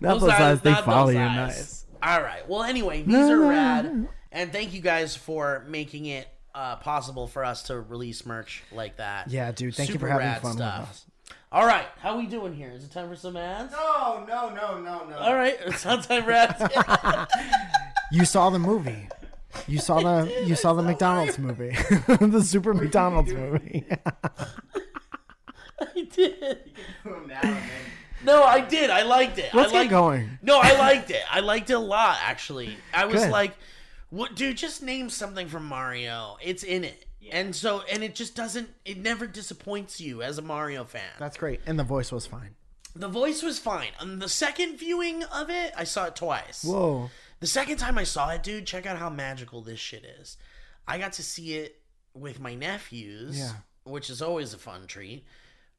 [0.00, 0.40] Not those, those, eyes.
[0.40, 0.60] eyes.
[0.60, 1.36] They not follow those you eyes.
[1.36, 1.86] nice.
[2.02, 2.46] All right.
[2.48, 7.42] Well, anyway, these are rad, and thank you guys for making it uh, possible for
[7.44, 9.30] us to release merch like that.
[9.30, 9.74] Yeah, dude.
[9.74, 10.80] Thank you for having rad fun stuff.
[10.80, 11.06] with us.
[11.50, 12.70] All right, how we doing here?
[12.70, 13.72] Is it time for some ads?
[13.72, 15.16] No, no, no, no, no.
[15.16, 17.26] All right, it's not time for ads.
[18.12, 19.08] You saw the movie.
[19.66, 21.70] You saw the you saw the McDonald's movie,
[22.08, 23.86] the Super McDonald's movie.
[25.80, 26.72] I did.
[28.24, 28.90] No, I did.
[28.90, 29.52] I liked it.
[29.54, 30.38] Let's I get liked, going.
[30.42, 31.22] No, I liked it.
[31.30, 32.76] I liked it a lot, actually.
[32.94, 33.30] I was Good.
[33.30, 33.56] like,
[34.10, 34.56] "What, dude?
[34.56, 36.38] Just name something from Mario.
[36.42, 37.04] It's in it.
[37.32, 41.02] And so, and it just doesn't, it never disappoints you as a Mario fan.
[41.18, 41.60] That's great.
[41.66, 42.54] And the voice was fine.
[42.94, 43.90] The voice was fine.
[44.00, 46.64] On the second viewing of it, I saw it twice.
[46.64, 47.10] Whoa.
[47.40, 50.36] The second time I saw it, dude, check out how magical this shit is.
[50.88, 51.80] I got to see it
[52.14, 53.52] with my nephews, Yeah.
[53.84, 55.26] which is always a fun treat.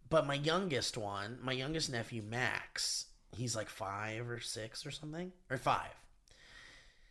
[0.09, 5.31] But my youngest one, my youngest nephew, Max, he's like five or six or something,
[5.49, 5.91] or five.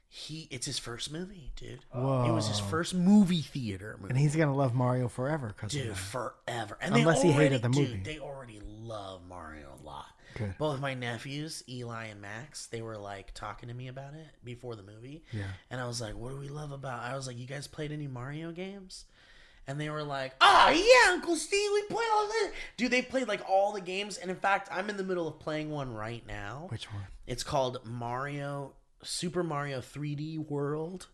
[0.08, 1.80] He, it's his first movie, dude.
[1.92, 1.98] It
[2.32, 4.10] was his first movie theater movie.
[4.10, 6.78] And he's gonna love Mario forever because of Dude, forever.
[6.80, 7.96] And Unless they he hated the movie.
[7.96, 10.06] Dude, they already love Mario a lot.
[10.36, 10.54] Good.
[10.58, 14.76] Both my nephews, Eli and Max, they were like talking to me about it before
[14.76, 15.24] the movie.
[15.32, 15.44] Yeah.
[15.70, 17.92] And I was like, what do we love about I was like, you guys played
[17.92, 19.04] any Mario games?
[19.68, 22.52] And they were like, oh, yeah, Uncle Steve, we played all this.
[22.76, 24.16] Dude, they played like all the games.
[24.16, 26.66] And in fact, I'm in the middle of playing one right now.
[26.68, 27.02] Which one?
[27.26, 31.08] It's called Mario Super Mario 3D World.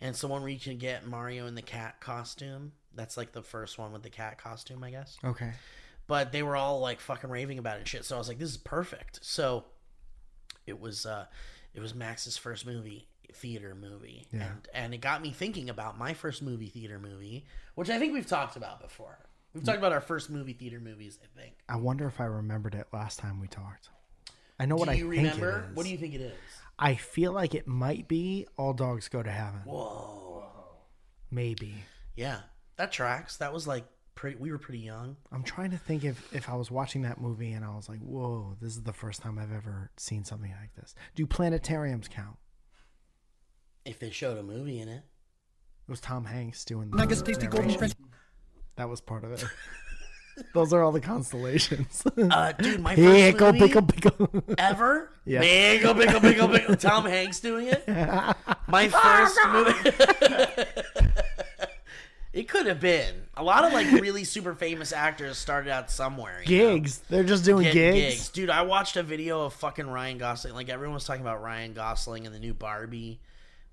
[0.00, 2.72] And it's the one where you can get Mario in the cat costume.
[2.94, 5.16] That's like the first one with the cat costume, I guess.
[5.24, 5.50] Okay.
[6.06, 8.04] But they were all like fucking raving about it and shit.
[8.04, 9.20] So I was like, this is perfect.
[9.22, 9.64] So
[10.66, 11.26] it was uh
[11.74, 14.26] it was Max's first movie theater movie.
[14.32, 14.44] Yeah.
[14.44, 18.12] And and it got me thinking about my first movie theater movie, which I think
[18.12, 19.18] we've talked about before.
[19.52, 21.54] We've talked about our first movie theater movies, I think.
[21.68, 23.88] I wonder if I remembered it last time we talked.
[24.60, 25.64] I know what do I you think remember?
[25.66, 25.76] it is.
[25.76, 26.34] What do you think it is?
[26.78, 29.60] I feel like it might be All Dogs Go to Heaven.
[29.64, 30.44] Whoa.
[31.30, 31.74] Maybe.
[32.16, 32.40] Yeah.
[32.76, 33.38] That tracks.
[33.38, 33.84] That was like
[34.16, 35.16] pretty we were pretty young.
[35.30, 38.00] I'm trying to think if if I was watching that movie and I was like,
[38.00, 42.36] "Whoa, this is the first time I've ever seen something like this." Do planetariums count?
[43.84, 45.04] If they showed a movie in it.
[45.88, 47.78] It was Tom Hanks doing the Nuggets, tasty golden narration.
[47.78, 47.94] French.
[48.74, 49.44] That was part of it.
[50.52, 52.02] Those are all the constellations.
[52.18, 54.44] Uh dude, my first pickle, movie pickle, pickle.
[54.58, 55.12] ever.
[55.28, 55.40] Yeah.
[55.40, 56.76] Pickle, pickle, pickle, pickle.
[56.76, 57.84] Tom Hanks doing it.
[58.68, 59.90] My first movie.
[62.36, 63.14] It could have been.
[63.34, 66.42] A lot of like really super famous actors started out somewhere.
[66.44, 66.74] you know?
[66.76, 66.98] gigs.
[67.08, 68.28] They're just doing Get gigs.
[68.28, 70.54] Dude, I watched a video of fucking Ryan Gosling.
[70.54, 73.20] Like everyone was talking about Ryan Gosling and the new Barbie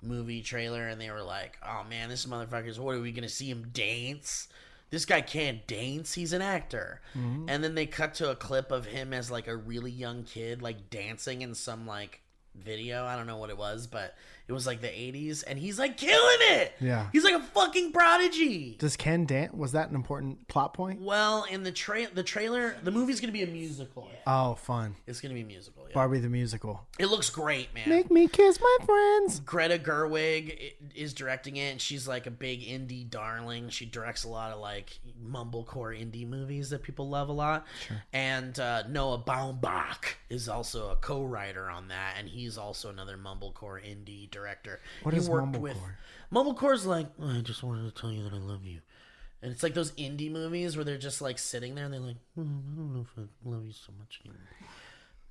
[0.02, 2.80] movie trailer, and they were like, "Oh man, this motherfucker's.
[2.80, 4.48] What are we gonna see him dance?
[4.92, 6.14] This guy can't dance.
[6.14, 7.50] He's an actor." Mm-hmm.
[7.50, 10.62] And then they cut to a clip of him as like a really young kid,
[10.62, 12.22] like dancing in some like
[12.56, 13.06] video.
[13.06, 14.16] I don't know what it was, but
[14.48, 16.74] it was like the '80s, and he's like killing it.
[16.80, 17.08] Yeah.
[17.12, 18.76] he's like a fucking prodigy.
[18.78, 19.54] Does Ken dance?
[19.54, 21.02] Was that an important plot point?
[21.02, 24.10] Well, in the tra- the trailer, the movie's gonna be a musical.
[24.28, 24.96] Oh, fun.
[25.08, 25.86] It's gonna be a musical.
[25.88, 25.94] Yeah.
[25.94, 26.86] Barbie the musical.
[27.00, 27.88] It looks great, man.
[27.88, 29.40] Make me kiss my friends.
[29.40, 33.70] Greta Gerwig is directing it, and she's like a big indie darling.
[33.70, 37.66] She directs a lot of like mumblecore indie movies that people love a lot.
[37.88, 38.04] Sure.
[38.12, 43.82] And uh, Noah Baumbach is also a co-writer on that, and he's also another mumblecore
[43.82, 44.82] indie director.
[45.04, 45.78] What he is worked with?
[46.34, 48.80] Mumblecore's like, "Oh, I just wanted to tell you that I love you.
[49.42, 52.18] And it's like those indie movies where they're just like sitting there and they're like,
[52.38, 54.40] "Oh, I don't know if I love you so much anymore.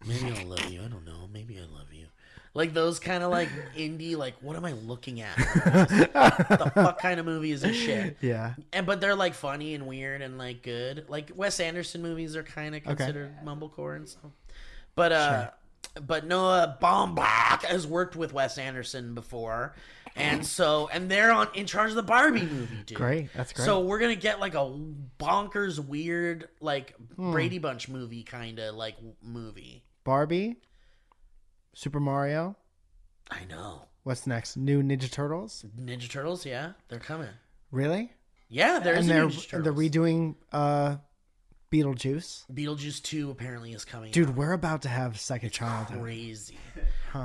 [0.06, 0.80] Maybe I'll love you.
[0.82, 1.28] I don't know.
[1.32, 2.06] Maybe I love you.
[2.54, 5.36] Like those kind of like indie, like what am I looking at?
[5.36, 8.18] the fuck kind of movie is this shit?
[8.20, 8.54] Yeah.
[8.72, 11.06] And but they're like funny and weird and like good.
[11.08, 14.32] Like Wes Anderson movies are kind of considered mumblecore and stuff.
[14.94, 15.50] But uh,
[16.00, 19.74] but Noah Baumbach has worked with Wes Anderson before,
[20.16, 22.96] and so and they're on in charge of the Barbie movie, dude.
[22.96, 23.30] Great.
[23.34, 23.64] That's great.
[23.66, 24.78] So we're gonna get like a
[25.18, 27.32] bonkers, weird, like Hmm.
[27.32, 29.84] Brady Bunch movie kind of like movie.
[30.04, 30.56] Barbie,
[31.74, 32.56] Super Mario.
[33.30, 33.82] I know.
[34.02, 34.56] What's next?
[34.56, 35.64] New Ninja Turtles.
[35.80, 37.28] Ninja Turtles, yeah, they're coming.
[37.70, 38.12] Really?
[38.48, 40.96] Yeah, there's and they're Ninja and they're redoing uh,
[41.72, 42.44] Beetlejuice.
[42.52, 44.12] Beetlejuice two apparently is coming.
[44.12, 44.34] Dude, out.
[44.36, 46.00] we're about to have second childhood.
[46.02, 46.58] crazy.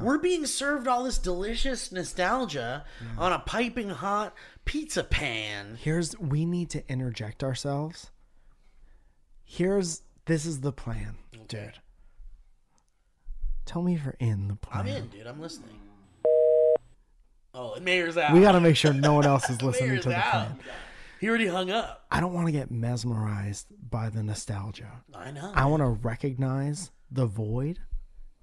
[0.01, 3.19] We're being served all this delicious nostalgia Mm.
[3.19, 4.33] on a piping hot
[4.65, 5.77] pizza pan.
[5.81, 8.09] Here's we need to interject ourselves.
[9.43, 11.15] Here's this is the plan,
[11.47, 11.79] dude.
[13.65, 14.81] Tell me if you're in the plan.
[14.81, 15.27] I'm in, dude.
[15.27, 15.79] I'm listening.
[17.53, 18.33] Oh, Mayor's out.
[18.33, 20.23] We got to make sure no one else is listening to the out.
[20.31, 20.59] plan.
[21.19, 22.05] He already hung up.
[22.11, 25.03] I don't want to get mesmerized by the nostalgia.
[25.13, 25.51] I know.
[25.55, 27.79] I want to recognize the void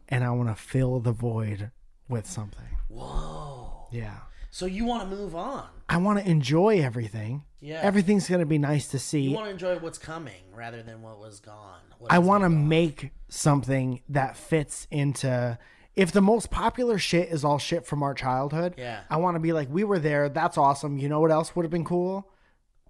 [0.09, 1.71] and I want to fill the void
[2.09, 2.79] with something.
[2.89, 3.89] Whoa.
[3.93, 4.19] Yeah.
[4.51, 5.67] So you want to move on?
[5.89, 7.43] I want to enjoy everything.
[7.61, 7.81] Yeah.
[7.83, 9.23] Everything's going to be nice to see.
[9.23, 11.81] You want to enjoy what's coming rather than what was gone.
[11.99, 15.59] What I want to make something that fits into.
[15.97, 19.01] If the most popular shit is all shit from our childhood, Yeah.
[19.09, 20.29] I want to be like, we were there.
[20.29, 20.99] That's awesome.
[20.99, 22.29] You know what else would have been cool?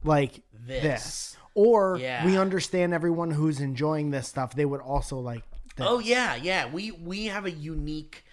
[0.04, 0.82] Like This.
[0.82, 1.36] this.
[1.54, 2.24] Or Yeah.
[2.26, 4.54] we understand everyone who's enjoying this stuff.
[4.54, 5.42] They would also like.
[5.76, 5.86] This.
[5.88, 6.70] Oh yeah, yeah.
[6.70, 8.24] We we have a unique.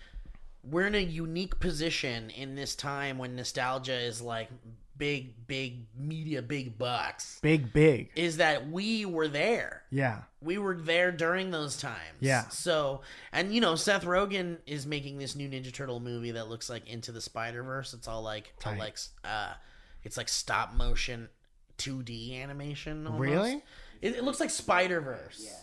[0.64, 4.50] We're in a unique position in this time when nostalgia is like
[4.96, 8.12] big, big media, big bucks Big, big.
[8.16, 9.82] is that we were there.
[9.90, 10.20] Yeah.
[10.44, 11.98] We were there during those times.
[12.20, 12.48] Yeah.
[12.50, 16.70] So, and you know, Seth Rogen is making this new Ninja Turtle movie that looks
[16.70, 17.94] like Into the Spider Verse.
[17.96, 19.54] It's all like, all like, uh,
[20.04, 21.30] it's like stop motion,
[21.82, 23.06] 2D animation.
[23.08, 23.22] Almost.
[23.22, 23.64] Really?
[24.02, 25.42] It, it looks like Spider Verse.
[25.46, 25.58] Yeah.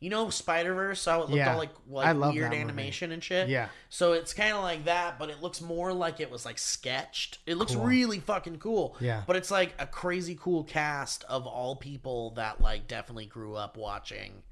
[0.00, 1.04] You know Spider Verse?
[1.04, 1.52] How it looked Yeah.
[1.52, 2.60] all like, like I love weird that movie.
[2.62, 3.48] animation and shit.
[3.48, 3.68] Yeah.
[3.88, 7.38] So it's kind of like that, but it looks more like it was like sketched.
[7.46, 7.84] It looks Cool.
[7.84, 8.96] really fucking cool.
[9.00, 9.22] Yeah.
[9.26, 13.76] But it's like a crazy cool cast of all people that like definitely grew up
[13.76, 14.42] watching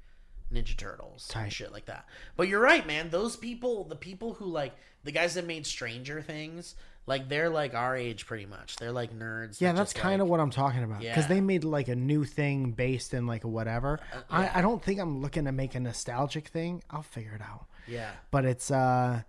[0.53, 1.43] Ninja Turtles Tight.
[1.43, 2.05] and shit like that.
[2.37, 3.09] But you're right, man.
[3.09, 6.75] Those people, the people who like the guys that made Stranger Things,
[7.07, 8.75] like they're like our age pretty much.
[8.77, 9.59] They're like nerds.
[9.59, 10.99] Yeah, that that's kind of like- what I'm talking about.
[10.99, 11.27] Because Yeah.
[11.27, 13.99] they made like a new thing based in like whatever.
[14.29, 16.83] I, I don't think I'm looking to make a nostalgic thing.
[16.89, 17.65] I'll figure it out.
[17.87, 18.11] Yeah.
[18.29, 19.23] But it's uh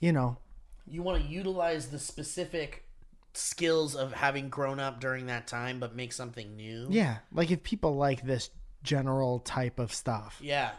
[0.00, 0.38] you know,
[0.86, 2.84] You want to utilize the specific
[3.32, 6.88] skills of having grown up during that time, but make something new.
[6.90, 8.50] yeah, like if people like this
[8.82, 10.70] general type of stuff, Yeah.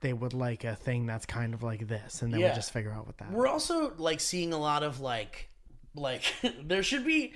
[0.00, 2.46] They would like a thing that's kind of like this and then Yeah.
[2.46, 5.48] we'll just figure out what that We're also like seeing a lot of like
[5.94, 6.22] like
[6.62, 7.32] there should be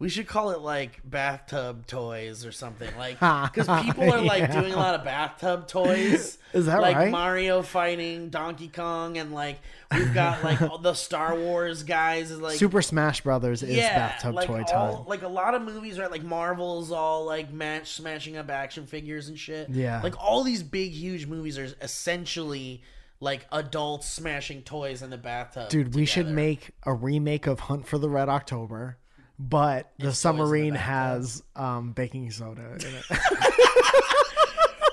[0.00, 3.14] we should call it like bathtub toys or something like
[3.54, 4.60] because people are like Yeah.
[4.60, 7.10] doing a lot of bathtub toys Is that like right?
[7.10, 9.60] mario fighting donkey kong and like
[9.92, 14.34] we've got like all the star wars guys is like Super Smash Brothers is bathtub
[14.34, 15.06] like toy all, time.
[15.06, 19.28] like a lot of movies right like marvel's all like match smashing up action figures
[19.28, 20.00] and shit Yeah.
[20.02, 22.82] like all these big huge movies are essentially
[23.20, 27.86] like adults smashing toys in the bathtub Dude, we should make a remake of Hunt
[27.86, 28.98] for the Red October,
[29.38, 30.86] but the It's the submarine bathtub.
[30.86, 33.04] has um, baking soda in it.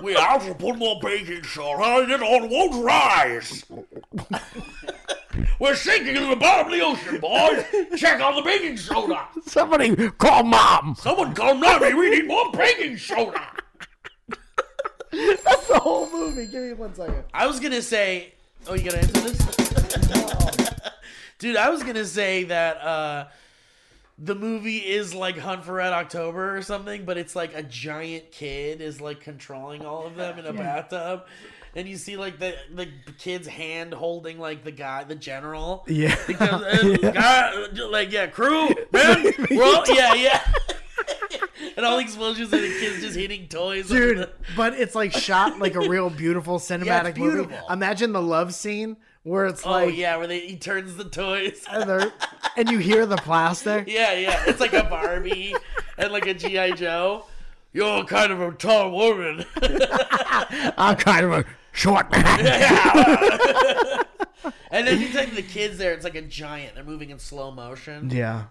[0.03, 3.63] We have to put more baking soda and it all won't rise.
[5.59, 7.63] We're sinking in the bottom of the ocean, boys.
[7.99, 9.27] Check on the baking soda.
[9.45, 10.95] Somebody call mom.
[10.97, 11.93] Someone call Mommy.
[11.93, 13.39] We need more baking soda.
[15.11, 16.47] That's the whole movie.
[16.47, 17.23] Give me one second.
[17.31, 18.33] I was gonna say.
[18.65, 19.37] Oh, you gonna answer this?
[21.37, 23.27] Dude, I was gonna say that uh,
[24.23, 28.31] the movie is like Hunt for Red October or something, but it's like a giant
[28.31, 31.25] kid is like controlling all of them in a bathtub.
[31.75, 35.85] And you see like the the kid's hand holding like the guy, the general.
[35.87, 36.15] Yeah.
[36.27, 40.53] Because, guy, like yeah, crew, man, well, yeah, yeah.
[41.77, 43.87] and all the explosions and the kids just hitting toys.
[43.87, 47.37] Dude, the- but it's like shot like a real beautiful cinematic movie.
[47.45, 47.67] beautiful.
[47.69, 51.65] Imagine the love scene where it's oh like yeah, where they he turns the toys.
[51.71, 52.11] and,
[52.57, 53.87] and you hear the plastic.
[53.91, 54.43] Yeah, yeah.
[54.47, 55.55] It's like a Barbie
[55.97, 56.71] and like a G.I.
[56.71, 57.25] Joe.
[57.73, 59.45] You're kind of a tall woman.
[60.77, 62.39] I'm kind of a short man.
[64.71, 66.75] and then you take the kids there, it's like a giant.
[66.75, 68.09] They're moving in slow motion.
[68.09, 68.43] Yeah.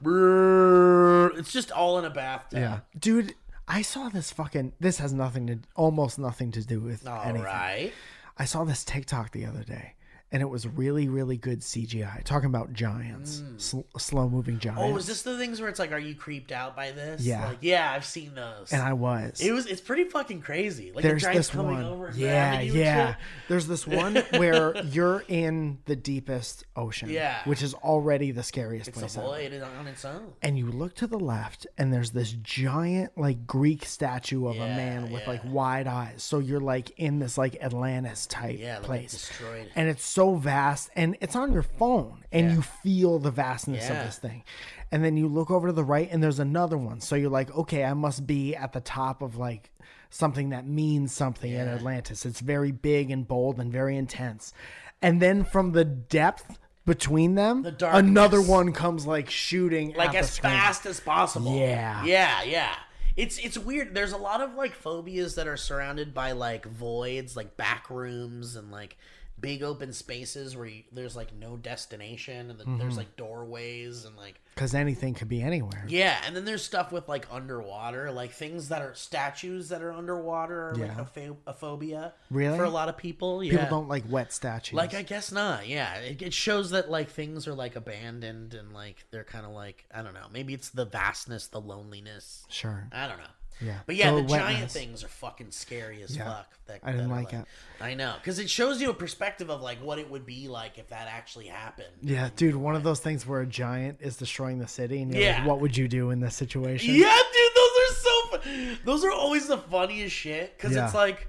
[1.38, 2.58] It's just all in a bathtub.
[2.60, 2.80] Yeah.
[2.98, 3.34] Dude,
[3.68, 7.42] I saw this fucking this has nothing to almost nothing to do with All anything.
[7.44, 7.92] right.
[8.38, 9.94] I saw this TikTok the other day
[10.32, 13.58] and it was really really good CGI talking about giants, hmm.
[13.58, 14.80] sl- slow moving giants.
[14.82, 17.22] Oh, is this the things where it's like, are you creeped out by this?
[17.22, 17.48] Yeah.
[17.48, 18.72] Like, yeah, I've seen those.
[18.72, 19.40] and I was.
[19.40, 19.66] it was.
[19.66, 20.92] It's pretty fucking crazy.
[20.92, 21.84] Like There's the giants this coming one.
[21.84, 22.12] over.
[22.14, 23.16] Yeah, yeah.
[23.48, 27.10] There's this one where you're in the deepest ocean.
[27.10, 27.38] Yeah.
[27.44, 29.28] Which is already the scariest It's place a ever.
[29.28, 30.32] void on its own.
[30.42, 34.60] And you look to the left, and there's this giant, like Greek statue of a
[34.60, 35.28] man with yeah.
[35.28, 36.22] like wide eyes.
[36.22, 39.70] So you're like in this like Atlantis type Yeah, like place, destroyed.
[39.74, 42.54] and it's so vast, and it's on your phone, and Yeah.
[42.56, 44.00] you feel the vastness Yeah.
[44.00, 44.44] of this thing.
[44.92, 47.00] And then you look over to the right, and there's another one.
[47.00, 49.70] So you're like, okay, I must be at the top of like
[50.10, 52.26] something that means something in Atlantis.
[52.26, 54.52] It's very big and bold and very intense.
[55.00, 60.36] And then from the depth between them, The another one comes like shooting like as
[60.38, 61.56] fast as possible.
[61.56, 62.04] Yeah.
[62.04, 62.74] Yeah, yeah.
[63.16, 63.94] It's it's weird.
[63.94, 68.56] There's a lot of like phobias that are surrounded by like voids, like back rooms
[68.56, 68.96] and like
[69.40, 72.78] big open spaces where you, there's like no destination and the, Mm-hmm.
[72.78, 75.84] there's like doorways and like because anything could be anywhere.
[75.88, 79.92] yeah, and then there's stuff with like underwater, like things that are statues that are
[79.92, 81.00] underwater are like Yeah.
[81.00, 82.12] a, pho- a phobia.
[82.30, 82.58] Really?
[82.58, 83.52] For a lot of people, yeah.
[83.52, 84.74] People don't like wet statues.
[84.74, 85.66] Like I guess not.
[85.66, 89.52] Yeah, it, it shows that like things are like abandoned and like they're kind of
[89.52, 90.26] like I don't know.
[90.32, 92.44] Maybe it's the vastness, the loneliness.
[92.48, 92.88] sure.
[92.92, 93.24] I don't know.
[93.60, 93.78] Yeah.
[93.86, 96.24] But yeah, The the giant things are fucking scary as Yeah.
[96.24, 96.54] fuck.
[96.66, 97.44] That, I didn't are, like it.
[97.80, 100.78] I know because it shows you a perspective of like what it would be like
[100.78, 101.88] if that actually happened.
[102.02, 105.38] Yeah, dude, one of those things where a giant is destroying the city, and Yeah.
[105.38, 106.94] like, what would you do in this situation?
[106.94, 108.10] Yeah, dude, those are so.
[108.30, 108.78] Fun.
[108.84, 110.84] Those are always the funniest shit because Yeah.
[110.86, 111.26] it's like,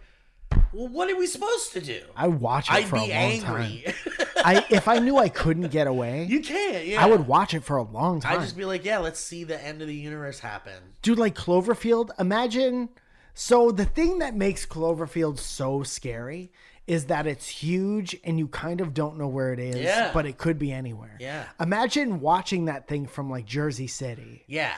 [0.73, 2.01] well, what are we supposed to do?
[2.15, 3.83] I watch it I'd for a long angry.
[3.85, 4.27] time.
[4.45, 6.85] I if I knew I couldn't get away, You can't.
[6.85, 7.03] Yeah.
[7.03, 8.39] I would watch it for a long time.
[8.39, 10.73] I'd just be like, yeah, let's see the end of the universe happen.
[11.01, 12.89] Dude, like Cloverfield, imagine.
[13.33, 16.51] So the thing that makes Cloverfield so scary
[16.87, 20.11] is that it's huge and you kind of don't know where it is, Yeah.
[20.13, 21.15] but it could be anywhere.
[21.19, 21.45] Yeah.
[21.59, 24.73] Imagine watching that thing from like Jersey City Yeah.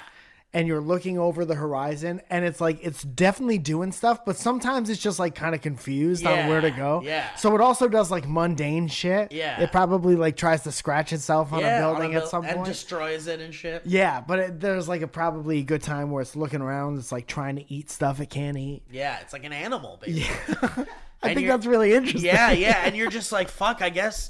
[0.54, 4.90] And you're looking over the horizon and it's like it's definitely doing stuff, but sometimes
[4.90, 7.02] it's just like kind of confused on where to go.
[7.04, 7.34] yeah.
[7.36, 9.32] So it also does like mundane shit.
[9.32, 9.60] Yeah.
[9.62, 11.78] It probably like tries to scratch itself on yeah.
[11.78, 12.68] a building on a at some and point.
[12.68, 13.82] destroys it and shit.
[13.86, 17.00] Yeah, but it, there's like a probably a good time where it's looking around.
[17.00, 18.84] It's like trying to eat stuff it can't eat.
[18.92, 20.26] Yeah, it's like an animal, baby.
[20.62, 22.26] I And think that's really interesting.
[22.30, 23.82] Yeah, yeah, and you're just like, fuck.
[23.82, 24.30] I guess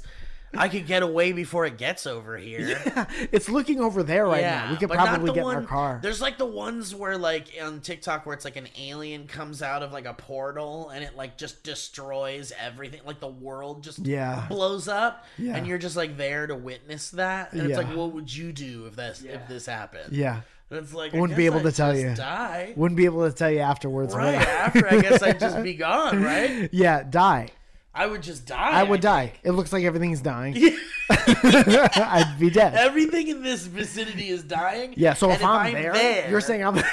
[0.56, 2.80] I could get away before it gets over here.
[2.86, 4.70] Yeah, it's looking over there right now.
[4.70, 6.00] We could but not probably the get one, in our car.
[6.02, 9.82] There's like the ones where like on TikTok where it's like an alien comes out
[9.82, 13.00] of like a portal and it like just destroys everything.
[13.06, 14.46] Like the world just Yeah.
[14.48, 15.56] blows up, Yeah.
[15.56, 17.52] and you're just like there to witness that.
[17.52, 20.12] And it's like, what would you do if that's if this happened?
[20.12, 20.40] Yeah.
[20.70, 22.14] And it's like I wouldn't be able to I'd tell you.
[22.14, 22.72] Die.
[22.76, 24.14] Wouldn't be able to tell you afterwards.
[24.14, 26.22] Right what- after, I guess I'd just be gone.
[26.22, 26.68] Right?
[26.72, 27.50] yeah, die.
[27.96, 28.70] I would just die.
[28.72, 29.34] I would die.
[29.44, 30.56] It looks like everything's dying.
[31.10, 32.74] I'd be dead.
[32.74, 34.94] Everything in this vicinity is dying.
[34.96, 36.84] Yeah, so and if, I'm, there, you're saying I'm there.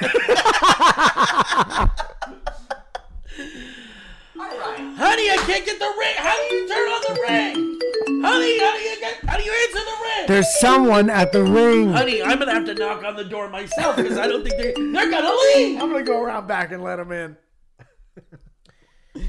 [5.01, 6.13] Honey, I can't get the ring.
[6.17, 8.21] How do you turn on the ring?
[8.23, 9.25] Honey, how do you get?
[9.25, 10.27] How do you answer the ring?
[10.27, 11.91] there's someone at the ring.
[11.91, 14.73] Honey, I'm gonna have to knock on the door myself because I don't think they're
[14.73, 15.81] they're gonna leave.
[15.81, 17.37] I'm gonna go around back and let them in.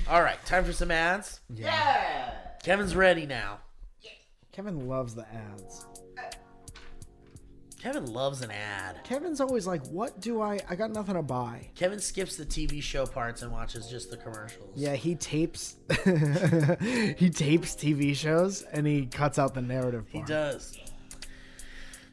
[0.08, 1.40] All right, time for some ads.
[1.52, 2.32] Yeah.
[2.62, 3.58] Kevin's ready now.
[4.52, 5.86] Kevin loves the ads.
[7.82, 9.02] Kevin loves an ad.
[9.02, 10.60] Kevin's always like, "What do I?
[10.68, 14.16] I got nothing to buy." Kevin skips the TV show parts and watches just the
[14.18, 14.70] commercials.
[14.76, 15.78] Yeah, he tapes.
[16.04, 20.28] he tapes TV shows and he cuts out the narrative Part.
[20.28, 20.78] He does.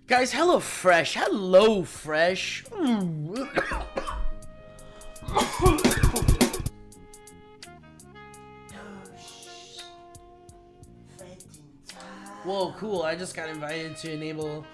[0.07, 1.13] Guys, Hello Fresh.
[1.13, 2.63] Hello Fresh.
[2.71, 3.35] Mm.
[12.43, 13.01] Whoa, cool.
[13.03, 14.65] I just got invited to enable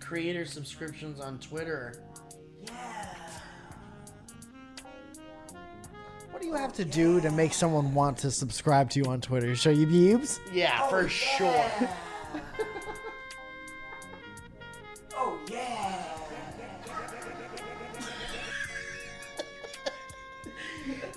[0.00, 1.94] creator subscriptions on Twitter.
[2.64, 3.14] Yeah.
[6.30, 9.20] What do you have to do to make someone want to subscribe to you on
[9.20, 9.54] Twitter?
[9.54, 10.40] Show you boobs?
[10.52, 11.64] Yeah, for sure.
[15.16, 16.02] Oh yeah.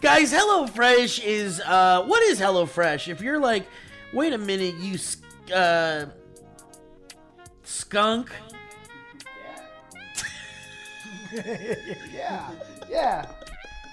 [0.01, 3.07] Guys, HelloFresh is uh what is HelloFresh?
[3.07, 3.67] If you're like,
[4.13, 5.17] wait a minute, you s-
[5.51, 6.05] uh
[7.63, 8.31] skunk.
[12.13, 12.49] Yeah,
[12.89, 13.25] yeah,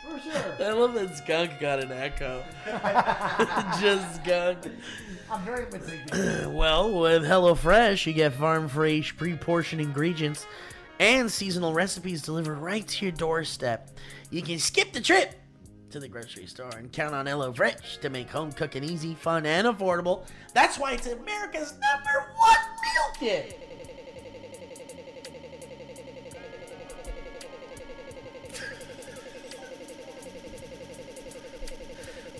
[0.04, 0.54] for sure.
[0.60, 2.44] I love that skunk got an echo.
[3.80, 4.58] Just skunk.
[5.28, 6.46] I'm very meticulous.
[6.54, 10.46] Well, with HelloFresh, you get farm fresh, pre portioned ingredients
[11.00, 13.90] and seasonal recipes delivered right to your doorstep.
[14.30, 15.34] You can skip the trip
[15.94, 19.64] to the grocery store and count on HelloFresh to make home cooking easy, fun, and
[19.68, 20.26] affordable.
[20.52, 23.60] That's why it's America's number one meal kit.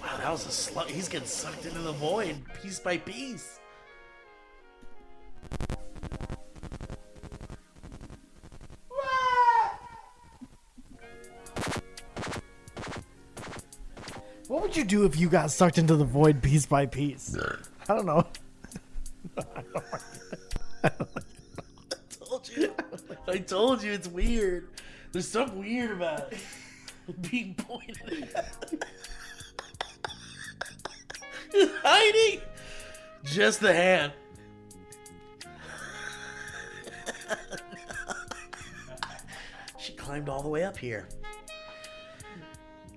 [0.00, 0.82] Wow, that was a slow.
[0.86, 3.60] He's getting sucked into the void piece by piece.
[14.84, 17.34] You do if you got sucked into the void piece by piece?
[17.88, 18.26] I don't know.
[22.10, 22.74] told you.
[23.26, 24.68] I told you it's weird.
[25.12, 26.38] There's something weird about it.
[27.30, 28.74] Being pointed at.
[31.52, 32.40] He's hiding.
[33.24, 34.12] Just the hand.
[39.78, 41.08] she climbed all the way up here.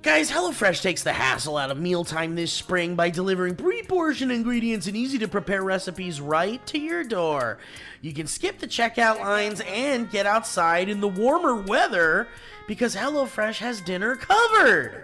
[0.08, 4.96] Guys, HelloFresh takes the hassle out of mealtime this spring by delivering pre-portioned ingredients and
[4.96, 7.58] easy-to-prepare recipes right to your door.
[8.00, 12.30] You can skip the checkout lines and get outside in the warmer weather
[12.68, 15.04] because HelloFresh has dinner covered.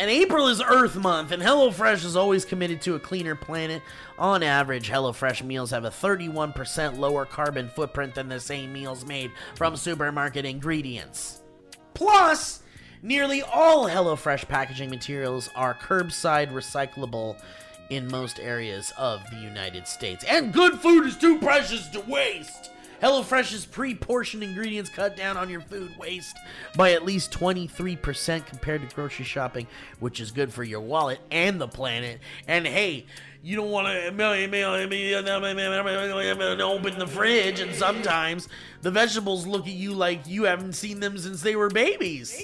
[0.00, 3.82] And April is Earth Month, and HelloFresh is always committed to a cleaner planet.
[4.18, 9.30] On average, HelloFresh meals have a 31% lower carbon footprint than the same meals made
[9.54, 11.42] from supermarket ingredients.
[11.94, 12.64] Plus,
[13.06, 17.40] nearly all HelloFresh packaging materials are curbside recyclable
[17.88, 20.24] in most areas of the United States.
[20.24, 22.72] And good food is too precious to waste.
[23.00, 26.36] HelloFresh's pre-portioned ingredients cut down on your food waste
[26.76, 29.66] by at least 23% compared to grocery shopping,
[30.00, 32.18] which is good for your wallet and the planet.
[32.48, 33.06] And hey,
[33.42, 34.08] you don't want to
[36.62, 38.48] open the fridge, and sometimes
[38.80, 42.42] the vegetables look at you like you haven't seen them since they were babies.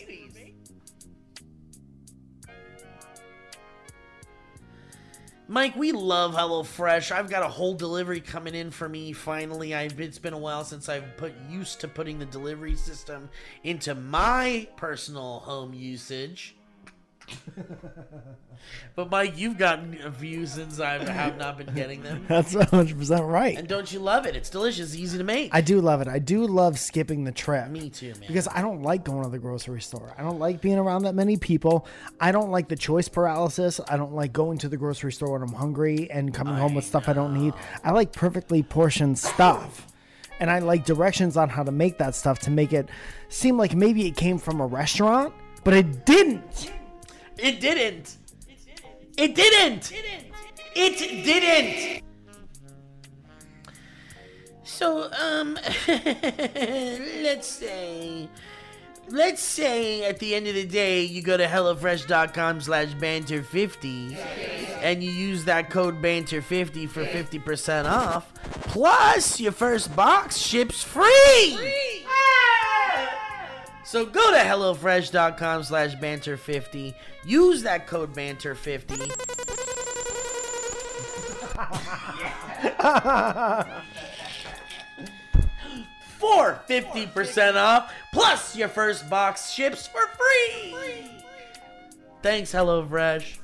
[5.53, 7.13] Mike, we love HelloFresh.
[7.13, 9.75] I've got a whole delivery coming in for me finally.
[9.75, 13.29] I've it's been a while since I've put used to putting the delivery system
[13.63, 16.57] into my personal home usage.
[18.97, 22.25] but Mike, you've gotten few since I have not been getting them.
[22.29, 23.57] That's 100% right.
[23.57, 24.37] And don't you love it?
[24.37, 25.55] It's delicious, easy to make.
[25.55, 26.09] I do love it.
[26.09, 27.69] I do love skipping the trip.
[27.69, 28.25] Me too, man.
[28.27, 30.15] Because I don't like going to the grocery store.
[30.17, 31.87] I don't like being around that many people.
[32.21, 33.81] I don't like the choice paralysis.
[33.89, 36.85] I don't like going to the grocery store when I'm hungry and coming home with
[36.85, 37.55] stuff I don't need.
[37.85, 39.87] I like perfectly portioned stuff.
[40.41, 42.89] And I like directions on how to make that stuff to make it
[43.29, 46.73] seem like maybe it came from a restaurant, but it didn't.
[47.43, 48.19] It didn't.
[49.17, 49.93] It didn't.
[50.77, 52.05] It didn't.
[54.63, 58.29] So, um, let's say,
[59.09, 64.17] let's say at the end of the day, you go to HelloFresh.com slash banter50
[64.81, 68.33] and you use that code banter50 for 50% off.
[68.69, 72.05] Plus, your first box ships free.
[73.85, 76.95] So go to HelloFresh.com slash banter50.
[77.25, 79.13] Use that code banter50.
[86.19, 90.77] For 50% off, plus your first box ships for free.
[92.23, 93.39] Thanks, HelloFresh.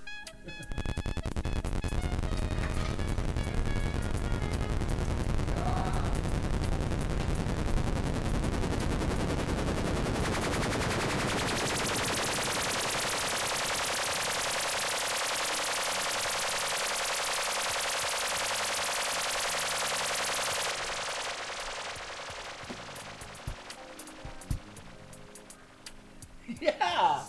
[26.60, 27.22] Yeah.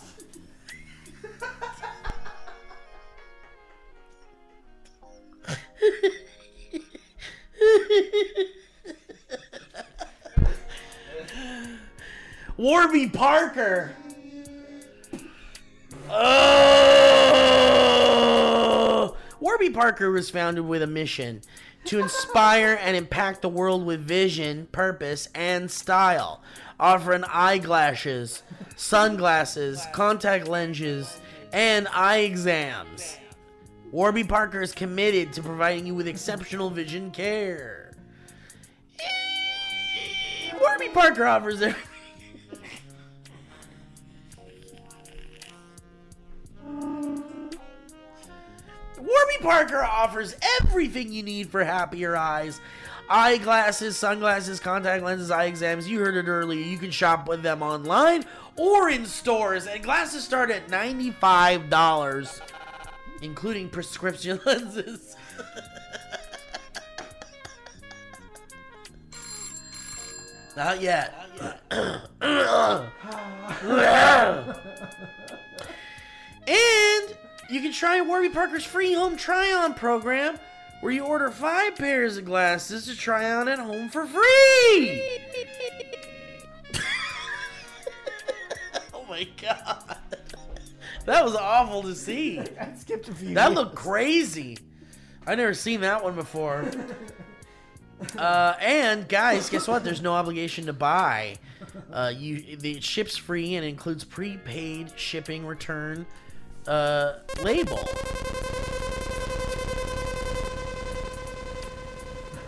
[12.56, 13.92] Warby Parker.
[16.10, 16.26] Oh!
[19.40, 21.40] Warby Parker was founded with a mission
[21.86, 26.42] to inspire and impact the world with vision, purpose, and style.
[26.78, 28.42] Offering eyeglasses,
[28.80, 31.20] sunglasses, contact lenses,
[31.52, 33.18] and eye exams.
[33.92, 37.92] Warby Parker is committed to providing you with exceptional vision care.
[40.58, 41.86] Warby Parker offers everything.
[48.96, 52.60] Warby Parker offers everything you need for happier eyes.
[53.12, 55.88] Eyeglasses, sunglasses, contact lenses, eye exams.
[55.88, 56.64] You heard it earlier.
[56.64, 59.66] You can shop with them online or in stores.
[59.66, 62.40] And glasses start at $95,
[63.20, 65.16] including prescription lenses.
[70.56, 71.12] Not yet.
[76.46, 77.16] and
[77.50, 80.38] you can try Warby Parker's free home try on program
[80.80, 85.18] where you order five pairs of glasses to try on at home for free.
[88.94, 89.98] oh my god.
[91.06, 92.38] That was awful to see.
[92.38, 93.34] I skipped a few.
[93.34, 94.58] That looked crazy.
[95.26, 96.70] I never seen that one before.
[98.16, 99.84] Uh, and guys, guess what?
[99.84, 101.36] There's no obligation to buy.
[101.92, 106.06] Uh, you the it ships free and includes prepaid shipping return
[106.66, 107.78] uh, label.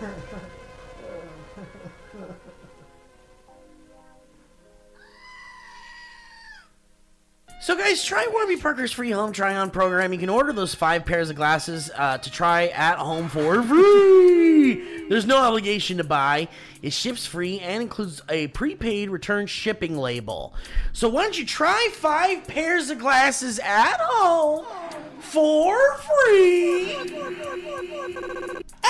[7.63, 10.13] So, guys, try Warby Parker's free home try on program.
[10.13, 15.07] You can order those five pairs of glasses uh, to try at home for free.
[15.09, 16.49] There's no obligation to buy.
[16.83, 20.55] It ships free and includes a prepaid return shipping label.
[20.93, 24.67] So, why don't you try five pairs of glasses at home
[25.21, 26.97] for free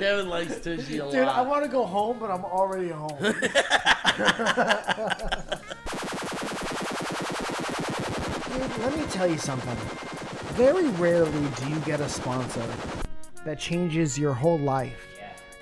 [0.00, 1.12] Kevin likes Tushy a lot.
[1.12, 3.18] Dude, I want to go home, but I'm already home.
[3.20, 3.32] Dude,
[8.78, 9.76] let me tell you something.
[10.54, 12.64] Very rarely do you get a sponsor
[13.44, 15.06] that changes your whole life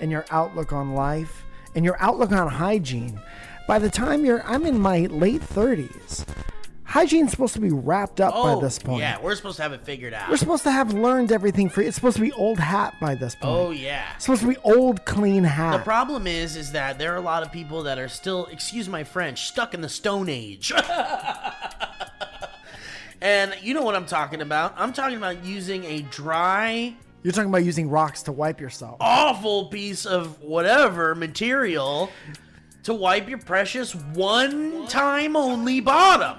[0.01, 3.21] and your outlook on life and your outlook on hygiene.
[3.67, 6.25] By the time you're, I'm in my late 30s.
[6.89, 9.01] Hygiene's supposed to be wrapped up oh, by this point.
[9.01, 10.31] yeah, we're supposed to have it figured out.
[10.31, 13.35] We're supposed to have learned everything for It's supposed to be old hat by this
[13.35, 13.55] point.
[13.55, 14.07] oh, yeah.
[14.17, 15.77] It's supposed to be old, clean hat.
[15.77, 18.89] The problem is, is that there are a lot of people that are still, excuse
[18.89, 20.73] my French, stuck in the Stone Age.
[23.21, 24.73] and you know what I'm talking about.
[24.75, 28.97] I'm talking about using a dry, You're talking about using rocks to wipe yourself.
[29.01, 32.11] awful piece of whatever material
[32.85, 36.39] to wipe your precious one time only bottom.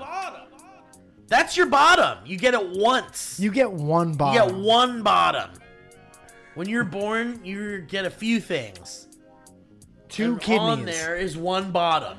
[1.29, 2.17] That's your bottom.
[2.25, 3.39] You get it once.
[3.39, 4.49] You get one bottom.
[4.49, 5.51] You get one bottom.
[6.55, 9.07] When you're born, you get a few things.
[10.09, 10.59] Two And kidneys.
[10.59, 12.17] On there is one bottom.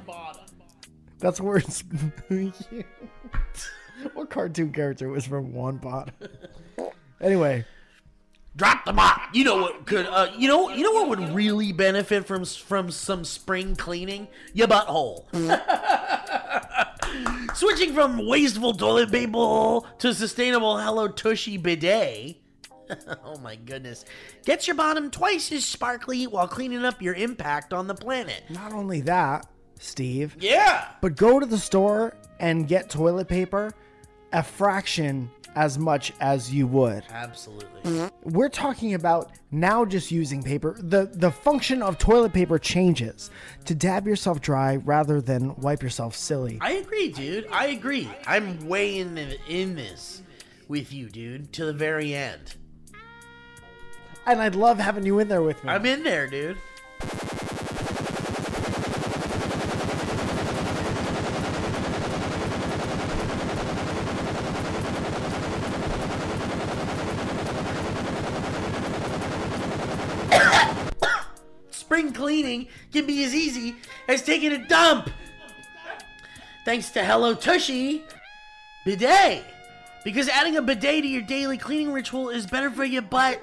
[1.19, 1.83] That's where it's.
[4.15, 6.15] what cartoon character was from one bottom?
[7.23, 7.67] Anyway,
[8.57, 9.21] Drop the mop.
[9.33, 10.07] You know what could?
[10.07, 10.71] Uh, you know.
[10.71, 14.27] You know what would really benefit from from some spring cleaning?
[14.53, 15.25] Your butthole.
[17.61, 22.39] Switching from wasteful toilet paper to sustainable Hello Tushy bidet.
[23.23, 24.07] oh my goodness.
[24.47, 28.45] Gets your bottom twice as sparkly while cleaning up your impact on the planet.
[28.49, 29.45] not only that,
[29.79, 30.87] Steve, Yeah.
[31.03, 33.75] but go to the store and get toilet paper
[34.33, 37.05] a fraction as much as you would.
[37.11, 37.81] Absolutely.
[37.83, 38.31] Mm-hmm.
[38.31, 40.77] We're talking about now just using paper.
[40.79, 43.31] The the function of toilet paper changes
[43.65, 46.59] to dab yourself dry rather than wipe yourself silly.
[46.61, 47.47] I agree, dude.
[47.53, 48.09] I agree.
[48.27, 49.17] I'm way in
[49.49, 50.23] in this
[50.69, 52.55] with you, dude, to the very end.
[54.27, 55.71] And I'd love having you in there with me.
[55.71, 56.59] I'm in there, dude.
[71.71, 73.77] Spring cleaning can be as easy
[74.09, 75.11] as taking a dump.
[76.65, 78.03] Thanks to Hello Tushy
[78.85, 79.45] Bidet.
[80.05, 83.41] Because adding a bidet to your daily cleaning ritual is better for your butt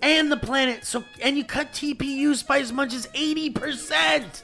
[0.00, 0.84] and the planet.
[0.84, 4.42] So and you cut TP use by as much as 80%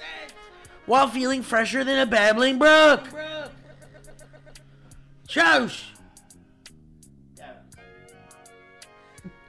[0.86, 3.06] while feeling fresher than a babbling brook.
[5.28, 5.92] Josh.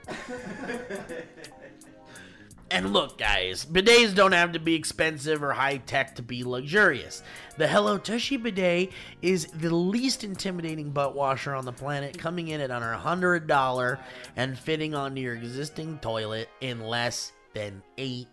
[2.72, 7.22] And look, guys, bidets don't have to be expensive or high tech to be luxurious.
[7.56, 8.92] The Hello Tushy bidet
[9.22, 13.98] is the least intimidating butt washer on the planet, coming in at under $100
[14.36, 18.28] and fitting onto your existing toilet in less than eight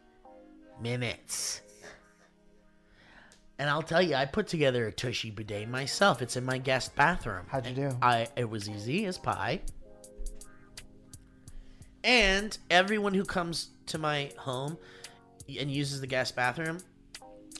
[0.79, 1.61] minutes.
[3.57, 6.21] And I'll tell you, I put together a Tushy bidet myself.
[6.21, 7.45] It's in my guest bathroom.
[7.49, 7.97] How'd you do?
[8.03, 9.61] I it was easy as pie.
[12.03, 14.77] And everyone who comes to my home
[15.59, 16.79] and uses the guest bathroom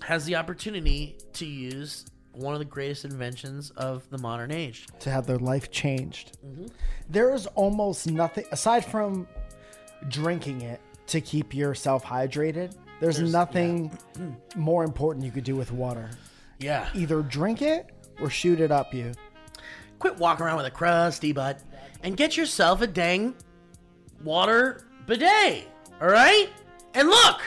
[0.01, 4.86] has the opportunity to use one of the greatest inventions of the modern age.
[4.99, 6.38] to have their life changed.
[6.45, 6.67] Mm-hmm.
[7.09, 9.28] There is almost nothing aside from
[10.09, 12.75] drinking it to keep yourself hydrated.
[12.99, 13.97] There's, nothing
[14.55, 16.09] more important you could do with water.
[16.59, 16.89] Yeah.
[16.93, 19.13] Either drink it or shoot it up you.
[19.99, 21.61] Quit walking around with a crusty butt
[22.03, 23.36] and get yourself a dang
[24.23, 25.67] water bidet.
[26.01, 26.49] All right?
[26.93, 27.41] And look!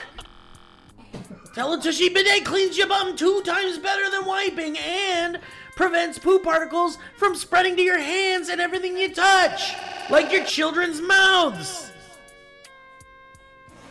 [1.53, 5.39] Tell it Teletushy bidet cleans your bum two times better than wiping and
[5.75, 9.73] prevents poo particles from spreading to your hands and everything you touch,
[10.09, 11.91] like your children's mouths.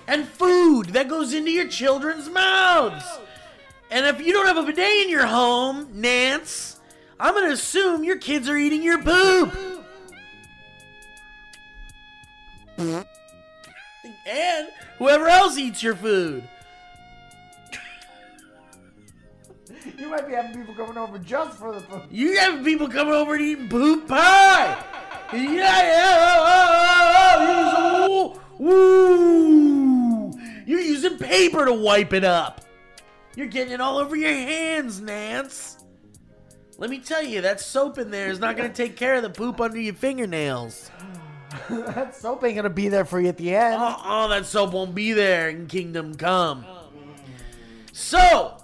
[0.06, 3.04] And food that goes into your children's mouths.
[3.90, 6.80] And if you don't have a bidet in your home, Nance,
[7.18, 9.69] I'm gonna assume your kids are eating your poop.
[14.26, 14.68] And
[14.98, 16.42] whoever else eats your food.
[19.98, 22.02] You might be having people coming over just for the food.
[22.10, 24.82] You have people coming over and eating poop pie.
[25.32, 27.46] Yeah, yeah, oh, oh,
[28.08, 30.32] oh, oh Woo!
[30.66, 32.60] You're using paper to wipe it up.
[33.36, 35.78] You're getting it all over your hands, Nance.
[36.76, 39.22] Let me tell you, that soap in there is not going to take care of
[39.22, 40.90] the poop under your fingernails.
[41.70, 43.76] that soap ain't gonna be there for you at the end.
[43.78, 46.64] Oh, oh, that soap won't be there in Kingdom Come.
[46.68, 46.88] Oh.
[47.92, 48.57] So,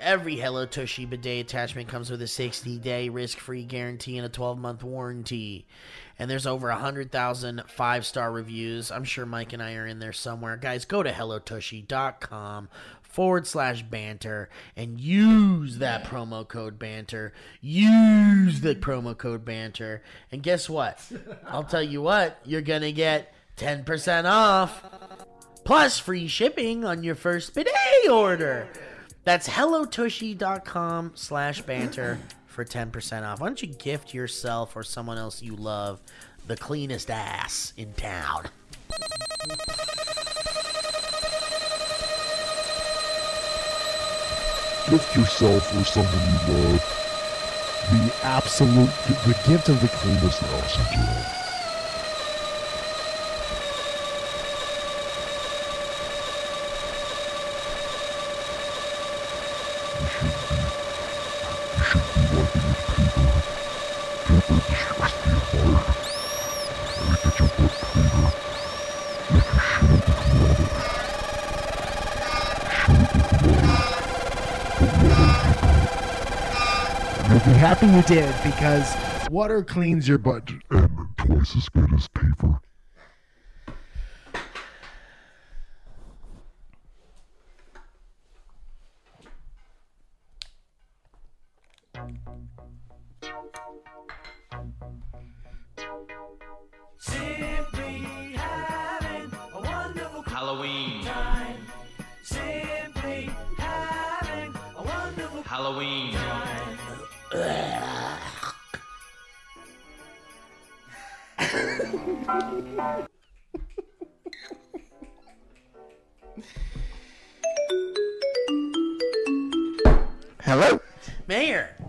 [0.00, 4.30] every Hello Tushy bidet attachment comes with a 60 day risk free guarantee and a
[4.30, 5.66] 12 month warranty.
[6.18, 8.90] And there's over 100,000 five star reviews.
[8.90, 10.56] I'm sure Mike and I are in there somewhere.
[10.56, 12.68] Guys, go to HelloTushy.com
[13.16, 17.32] forward slash banter and use that promo code banter.
[17.62, 20.02] Use the promo code banter.
[20.30, 21.00] And guess what?
[21.46, 24.84] I'll tell you what, you're going to get 10% off
[25.64, 27.74] plus free shipping on your first bidet
[28.10, 28.68] order.
[29.24, 33.40] That's hellotushy.com slash banter for 10% off.
[33.40, 36.02] Why don't you gift yourself or someone else you love
[36.46, 38.50] the cleanest ass in town?
[44.90, 46.82] Gift yourself or someone you love.
[47.90, 48.90] The absolute,
[49.26, 51.45] the gift of the cleanest house
[77.66, 78.96] happy you did because
[79.28, 80.55] water cleans your butt.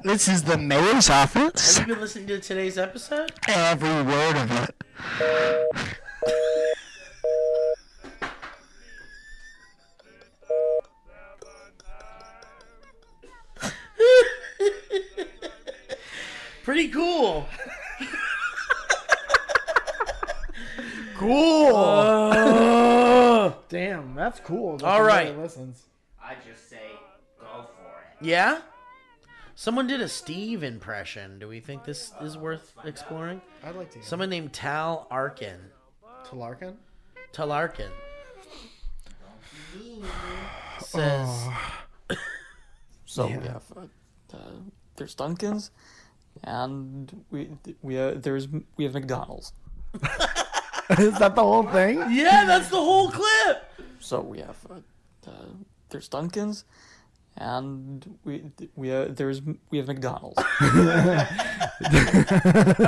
[0.08, 1.78] This is the mayor's office.
[1.78, 3.30] have you been listening to today's episode?
[3.46, 4.74] Every word of it.
[16.64, 17.46] Pretty cool.
[21.18, 21.76] Cool.
[21.76, 23.54] Uh.
[23.68, 24.78] Damn, that's cool.
[24.78, 25.04] that All.
[25.04, 25.84] Listens.
[26.24, 26.92] I just say
[27.38, 28.26] go for it.
[28.26, 28.62] Yeah?
[29.60, 31.40] Someone did a Steve impression.
[31.40, 33.42] Do we think this is worth exploring?
[33.64, 33.98] I'd like to.
[33.98, 35.60] Hear Someone named Tal Arkin.
[36.24, 36.76] Talarkin.
[37.32, 37.90] Tal Arkin.
[40.80, 41.48] Says,
[43.08, 43.64] So we have
[44.32, 44.38] uh,
[44.96, 45.72] there's Dunkin's,
[46.44, 47.50] and we
[47.82, 49.54] we uh, there's we have McDonald's.
[51.00, 51.98] is that the whole thing?
[52.12, 53.72] Yeah, that's the whole clip.
[53.98, 55.46] So we have uh, uh,
[55.90, 56.64] there's Dunkin's,
[57.38, 58.44] and we
[58.76, 60.42] we uh, there's we have McDonald's.
[60.60, 61.28] I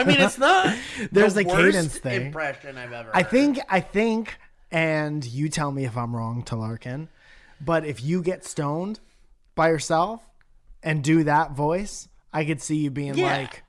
[0.06, 0.76] mean, it's not.
[1.12, 2.28] There's the a worst cadence thing.
[2.28, 3.12] Impression I've ever.
[3.14, 3.32] I heard.
[3.32, 4.38] think I think,
[4.72, 7.08] and you tell me if I'm wrong, Talarkin.
[7.62, 9.00] But if you get stoned
[9.56, 10.24] by yourself
[10.82, 13.26] and do that voice, I could see you being Yeah.
[13.38, 13.64] like,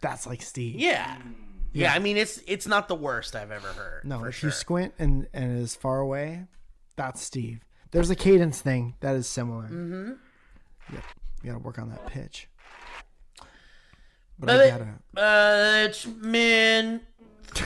[0.00, 1.16] "That's like Steve." Yeah.
[1.72, 1.92] yeah.
[1.92, 4.04] I mean, it's it's not the worst I've ever heard.
[4.04, 4.48] No, for if sure.
[4.48, 6.44] you squint and and is far away,
[6.96, 7.60] that's Steve.
[7.90, 9.64] There's a cadence thing that is similar.
[9.64, 10.12] Mm-hmm.
[10.92, 11.02] Yep.
[11.42, 12.48] You gotta work on that pitch.
[14.38, 14.88] But I gotta.
[15.16, 17.00] Uh, it's man.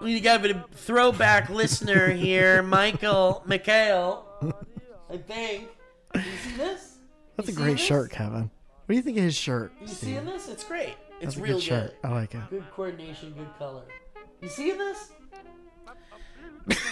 [0.00, 4.26] We got a throwback listener here, Michael Mikhail.
[5.08, 5.68] I think.
[6.12, 6.96] You see this?
[7.36, 8.10] That's a great seeing shirt.
[8.10, 8.50] Kevin.
[8.50, 9.72] What do you think of his shirt?
[9.80, 9.98] You Steve?
[9.98, 10.48] seeing this?
[10.48, 10.96] It's great.
[11.20, 11.94] It's That's a good real shirt.
[12.02, 12.40] I like it.
[12.50, 13.84] Good coordination, good color.
[14.40, 15.12] You seeing this?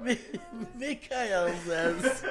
[0.00, 2.24] Mikhail says,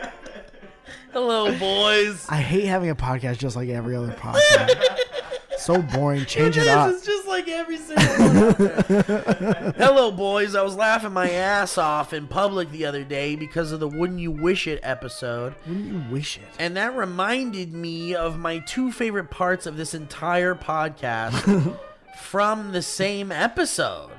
[1.11, 4.97] "Hello, boys." I hate having a podcast just like every other podcast.
[5.57, 6.25] so boring.
[6.25, 6.89] Change It it, is, up.
[6.91, 9.73] It's just like every single one.
[9.77, 10.55] Hello, boys.
[10.55, 14.19] I was laughing my ass off in public the other day because of the "Wouldn't
[14.19, 15.55] You Wish It" episode.
[15.67, 16.47] Wouldn't you wish it?
[16.59, 21.77] And that reminded me of my two favorite parts of this entire podcast
[22.21, 24.11] from the same episode.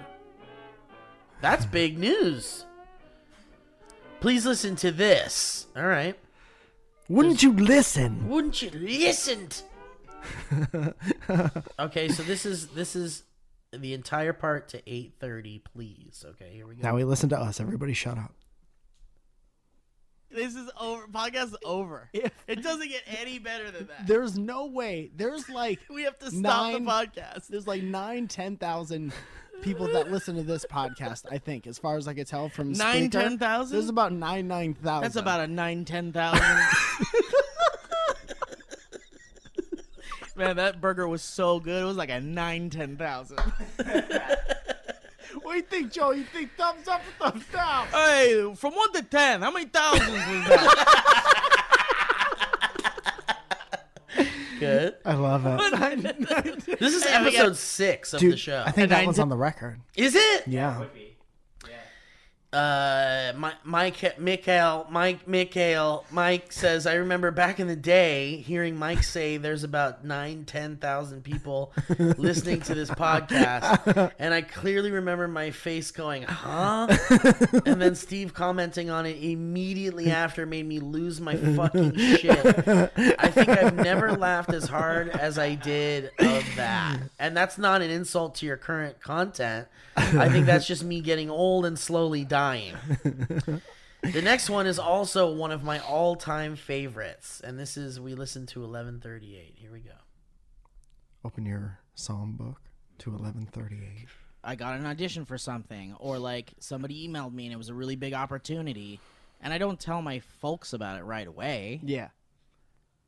[1.41, 2.67] That's big news.
[4.21, 5.67] Please listen to this.
[5.77, 6.19] All right.
[7.09, 8.29] Wouldn't you listen?
[8.29, 9.49] Wouldn't you listen?
[11.79, 13.23] okay, so this is this is
[13.73, 16.25] the entire part to 8:30, please.
[16.31, 16.83] Okay, here we go.
[16.83, 17.61] Now we listen to us.
[17.61, 18.35] Everybody shut up.
[20.31, 21.07] This is over.
[21.07, 22.11] Podcast is over.
[22.47, 24.07] It doesn't get any better than that.
[24.07, 25.11] There's no way.
[25.15, 27.49] There's like We have to stop nine, the podcast.
[27.49, 29.13] There's like nine, ten thousand
[29.63, 31.25] people that listen to this podcast.
[31.31, 33.77] I think, as far as I could tell from Nine, Spreaker, 10,000?
[33.77, 35.03] There's about nine, nine thousand.
[35.03, 36.43] That's about a nine, ten thousand.
[40.37, 41.83] Man, that burger was so good.
[41.83, 43.41] It was like a nine, ten thousand.
[45.43, 46.11] What do you think, Joe?
[46.13, 47.87] You think thumbs up or thumbs down?
[47.89, 51.25] Hey, from one to ten, how many thousands was that?
[54.59, 54.95] Good.
[55.05, 56.69] I love it.
[56.79, 58.63] This is episode six of Dude, the show.
[58.67, 59.81] I think that nine one's to- on the record.
[59.97, 60.47] Is it?
[60.47, 60.85] Yeah.
[62.51, 68.75] Uh, Mi- Mike, Mikhail, Mike, Mikhail, Mike says, I remember back in the day hearing
[68.75, 74.91] Mike say there's about nine, ten thousand people listening to this podcast, and I clearly
[74.91, 76.87] remember my face going, "Huh?"
[77.67, 82.47] and then Steve commenting on it immediately after made me lose my fucking shit.
[83.19, 87.83] I think I've never laughed as hard as I did of that, and that's not
[87.83, 89.69] an insult to your current content.
[89.99, 92.38] I think that's just me getting old and slowly dying.
[94.01, 98.47] The next one is also one of my all-time favorites, and this is we listened
[98.51, 99.55] to 1138.
[99.57, 99.91] Here we go.
[101.25, 102.61] Open your psalm book
[102.99, 104.07] to 1138.
[104.45, 107.75] I got an audition for something, or like somebody emailed me and it was a
[107.75, 109.01] really big opportunity,
[109.41, 111.81] and I don't tell my folks about it right away.
[111.83, 112.09] Yeah.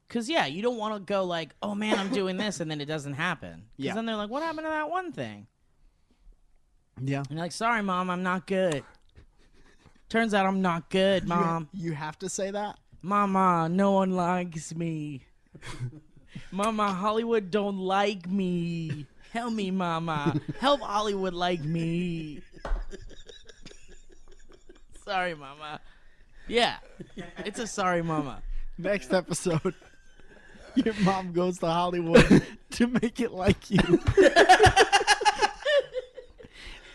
[0.08, 2.80] Cause yeah, you don't want to go like, oh man, I'm doing this, and then
[2.80, 3.50] it doesn't happen.
[3.76, 3.94] Cause Yeah.
[3.94, 5.46] then they're like, what happened to that one thing?
[7.00, 7.18] Yeah.
[7.20, 8.82] And you're like, sorry, mom, I'm not good.
[10.10, 11.68] Turns out I'm not good, mom.
[11.72, 12.78] You have to say that.
[13.00, 15.22] Mama, no one likes me.
[16.50, 19.06] Mama, Hollywood don't like me.
[19.32, 20.38] Help me, Mama.
[20.58, 22.42] Help Hollywood like me.
[25.04, 25.80] sorry, Mama.
[26.48, 26.78] Yeah,
[27.44, 28.42] it's a sorry, Mama.
[28.78, 29.74] Next episode,
[30.74, 33.78] your mom goes to Hollywood to make it like you.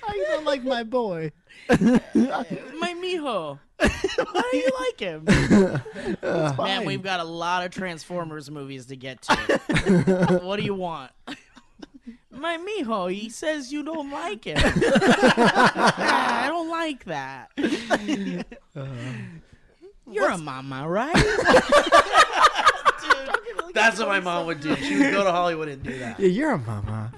[0.02, 1.32] How you don't like my boy?
[1.70, 3.60] My mijo.
[3.78, 5.26] Why do you like him?
[6.58, 10.40] Man, we've got a lot of Transformers movies to get to.
[10.44, 11.12] what do you want?
[12.32, 14.58] My mijo, he says you don't like him.
[14.58, 17.52] I don't like that.
[17.58, 18.86] Uh-huh.
[20.12, 21.16] You're a mama, right?
[23.74, 24.76] That's what my mom would do.
[24.78, 26.20] She would go to Hollywood and do that.
[26.20, 27.12] Yeah, you're a mama.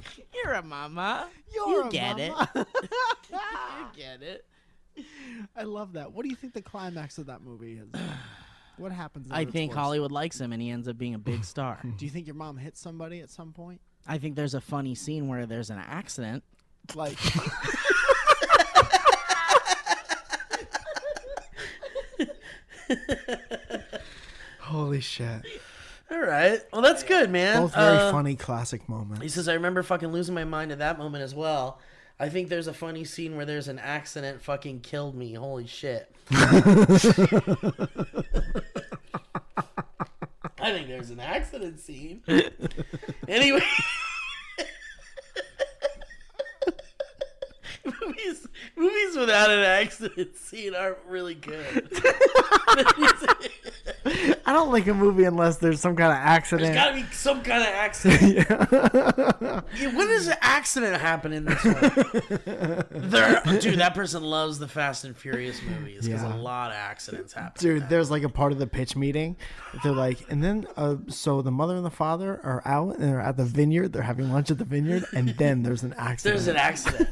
[0.43, 1.27] You're a mama.
[1.53, 2.49] You're you a get mama.
[2.55, 2.67] it.
[3.31, 4.45] you get it.
[5.55, 6.11] I love that.
[6.11, 7.87] What do you think the climax of that movie is?
[8.77, 9.29] What happens?
[9.31, 9.79] I think worst?
[9.79, 11.79] Hollywood likes him and he ends up being a big star.
[11.97, 13.81] Do you think your mom hit somebody at some point?
[14.05, 16.43] I think there's a funny scene where there's an accident.
[16.93, 17.17] Like,
[24.59, 25.41] Holy shit.
[26.09, 26.61] All right.
[26.71, 27.61] Well, that's good, man.
[27.63, 29.21] Both very Uh, funny classic moments.
[29.21, 31.79] He says, I remember fucking losing my mind at that moment as well.
[32.19, 35.33] I think there's a funny scene where there's an accident fucking killed me.
[35.33, 36.11] Holy shit.
[40.59, 42.23] I think there's an accident scene.
[43.27, 43.61] anyway.
[48.01, 51.89] Movies, movies without an accident scene aren't really good.
[54.45, 56.73] I don't like a movie unless there's some kind of There's accident.
[56.75, 58.45] got to be some kind of accident.
[59.77, 62.83] Yeah, when does an accident happen in this one?
[63.09, 66.35] there, dude, that person loves the Fast and Furious movies because Yeah.
[66.35, 67.53] a lot of accidents happen.
[67.59, 69.35] Dude, there's like a part of the pitch meeting.
[69.83, 73.21] They're like, and then, uh, so the mother and the father are out and they're
[73.21, 73.93] at the vineyard.
[73.93, 76.35] They're having lunch at the vineyard, and then there's an accident.
[76.37, 77.09] There's an accident.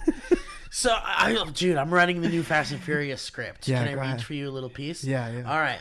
[0.77, 3.65] So, I, I- dude, I'm writing the new Fast and Furious script.
[3.65, 4.23] Yeah, Can I go read ahead.
[4.23, 5.05] for you a little piece?
[5.05, 5.49] Yeah, yeah.
[5.49, 5.79] All right.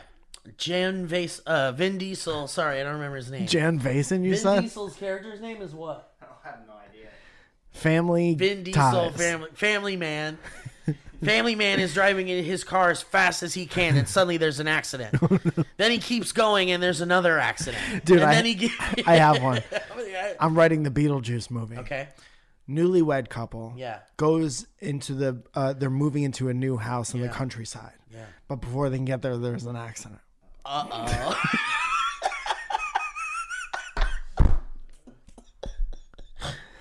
[0.57, 2.47] Jan Vase, uh, Vin Diesel.
[2.47, 3.45] Sorry, I don't remember his name.
[3.45, 4.43] Jan Vason, you said.
[4.43, 4.61] Vin said?
[4.61, 6.13] Diesel's character's name is what?
[6.21, 7.09] I have no idea.
[7.71, 9.17] Family Vin Diesel, ties.
[9.17, 10.37] family, family man.
[11.23, 14.59] Family man is driving in his car as fast as he can, and suddenly there's
[14.59, 15.15] an accident.
[15.77, 18.05] then he keeps going, and there's another accident.
[18.05, 18.71] Dude, and I, then he get-
[19.07, 19.63] I have one.
[20.39, 21.77] I'm writing the Beetlejuice movie.
[21.77, 22.09] Okay.
[22.69, 23.73] Newlywed couple.
[23.77, 23.99] Yeah.
[24.17, 25.43] Goes into the.
[25.53, 27.27] Uh, they're moving into a new house in Yeah.
[27.27, 27.93] the countryside.
[28.11, 28.25] Yeah.
[28.47, 30.19] But before they can get there, there's an accident.
[30.65, 31.41] Uh oh.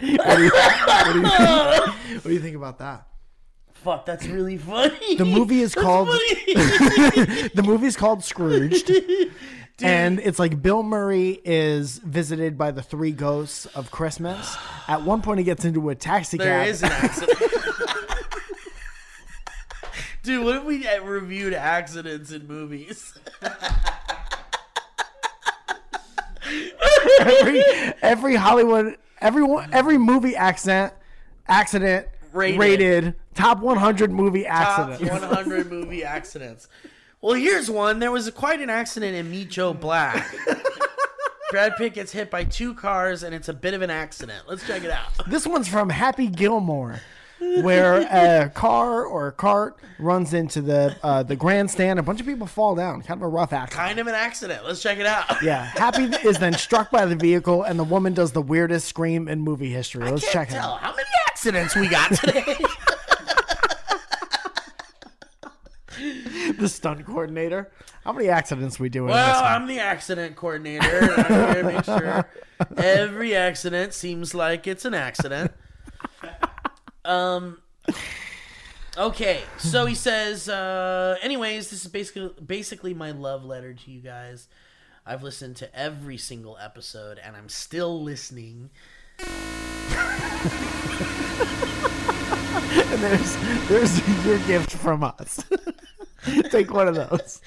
[0.01, 3.07] What do you, what do you think, what do you think about that?
[3.73, 5.17] fuck, that's really funny.
[5.17, 8.91] The movie is That's called the movie's called Scrooged.
[9.83, 14.57] And it's like Bill Murray is visited by the three ghosts of Christmas.
[14.87, 16.69] At one point, he gets into a taxi There cab.
[16.69, 17.39] is an accident.
[20.23, 23.13] Dude, what if we reviewed accidents in movies?
[27.21, 27.63] every
[28.03, 30.93] every Hollywood every every movie accident
[31.49, 32.59] accident Rated.
[32.61, 35.01] rated, top 100 movie accidents.
[35.21, 36.69] Top 100 movie accidents.
[37.25, 38.01] Well, here's one.
[38.01, 40.31] There was quite an accident in Meet Joe Black.
[41.51, 44.43] Brad Pitt gets hit by two cars, and it's a bit of an accident.
[44.47, 45.09] Let's check it out.
[45.27, 47.01] This one's from Happy Gilmore,
[47.39, 51.99] where a car or a cart runs into the uh, the grandstand.
[51.99, 53.01] A bunch of people fall down.
[53.01, 53.87] Kind of a rough accident.
[53.87, 54.67] Kind of an accident.
[54.67, 55.43] Let's check it out.
[55.43, 59.29] Yeah, Happy is then struck by the vehicle, and the woman does the weirdest scream
[59.29, 60.11] in movie history.
[60.11, 60.79] Let's check it out.
[60.81, 62.57] how many accidents we got today.
[66.59, 67.71] the stunt coordinator.
[68.05, 69.45] How many accidents we do in this well.
[69.45, 71.13] I'm the accident coordinator.
[71.17, 72.29] I'm here to make sure
[72.77, 75.53] every accident seems like it's an accident.
[77.05, 77.59] Um.
[78.97, 80.49] Okay, so he says.
[80.49, 84.49] Uh, anyways, this is basically basically my love letter to you guys.
[85.07, 88.71] I've listened to every single episode, and I'm still listening.
[89.19, 89.29] and
[93.03, 93.37] there's
[93.69, 95.45] there's your gift from us.
[96.51, 97.41] Take one of those.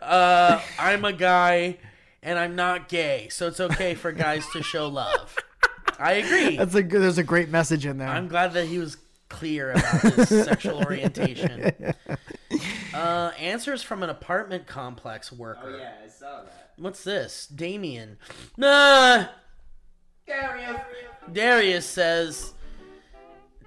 [0.00, 1.78] Uh, I'm a guy,
[2.22, 5.36] and I'm not gay, so it's okay for guys to show love.
[5.98, 6.56] I agree.
[6.56, 7.02] That's a good.
[7.02, 8.08] There's a great message in there.
[8.08, 8.98] I'm glad that he was
[9.28, 11.94] clear about his sexual orientation.
[12.94, 15.60] Uh, answers from an apartment complex worker.
[15.64, 16.72] Oh yeah, I saw that.
[16.76, 17.46] What's this?
[17.46, 18.18] Damien.
[18.56, 19.26] Nah.
[20.26, 20.80] Darius.
[21.32, 22.52] Darius says,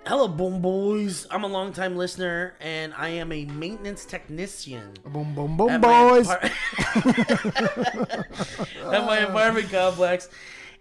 [0.05, 1.27] Hello, boom boys.
[1.29, 4.93] I'm a longtime listener, and I am a maintenance technician.
[5.05, 6.27] Boom, boom, boom, at my boys.
[6.29, 6.43] apart-
[8.93, 10.27] at my apartment complex,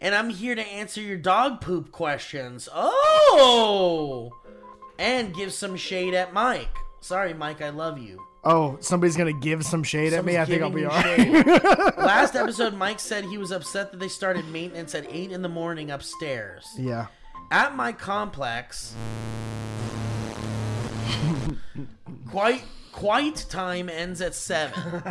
[0.01, 2.69] and I'm here to answer your dog poop questions.
[2.73, 4.31] Oh,
[4.99, 6.75] and give some shade at Mike.
[7.01, 8.25] Sorry, Mike, I love you.
[8.45, 10.39] Oh, somebody's gonna give some shade at me.
[10.39, 11.17] I think I'll be alright.
[11.19, 11.63] giving you shade.
[11.99, 15.49] Last episode, Mike said he was upset that they started maintenance at eight in the
[15.51, 16.67] morning upstairs.
[16.79, 17.09] yeah.
[17.51, 18.95] At my complex,
[22.31, 25.03] quite quite time ends at seven,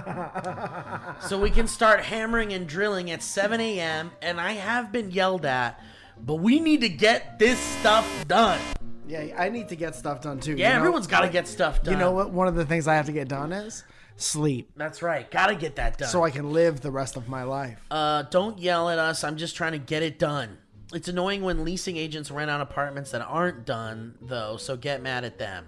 [1.21, 4.11] so we can start hammering and drilling at seven a.m.
[4.21, 5.81] And I have been yelled at,
[6.23, 8.59] but we need to get this stuff done.
[9.07, 10.51] Yeah, I need to get stuff done too.
[10.51, 10.79] Yeah, you know?
[10.79, 11.93] everyone's got to get stuff done.
[11.95, 12.29] You know what?
[12.31, 13.83] One of the things I have to get done is
[14.17, 15.29] sleep, That's right.
[15.31, 16.09] Got to get that done.
[16.09, 17.79] so I can live the rest of my life.
[17.89, 19.23] Uh, don't yell at us.
[19.23, 20.57] I'm just trying to get it done.
[20.93, 25.25] It's annoying when leasing agents rent out apartments that aren't done, though, so get mad
[25.25, 25.65] at them.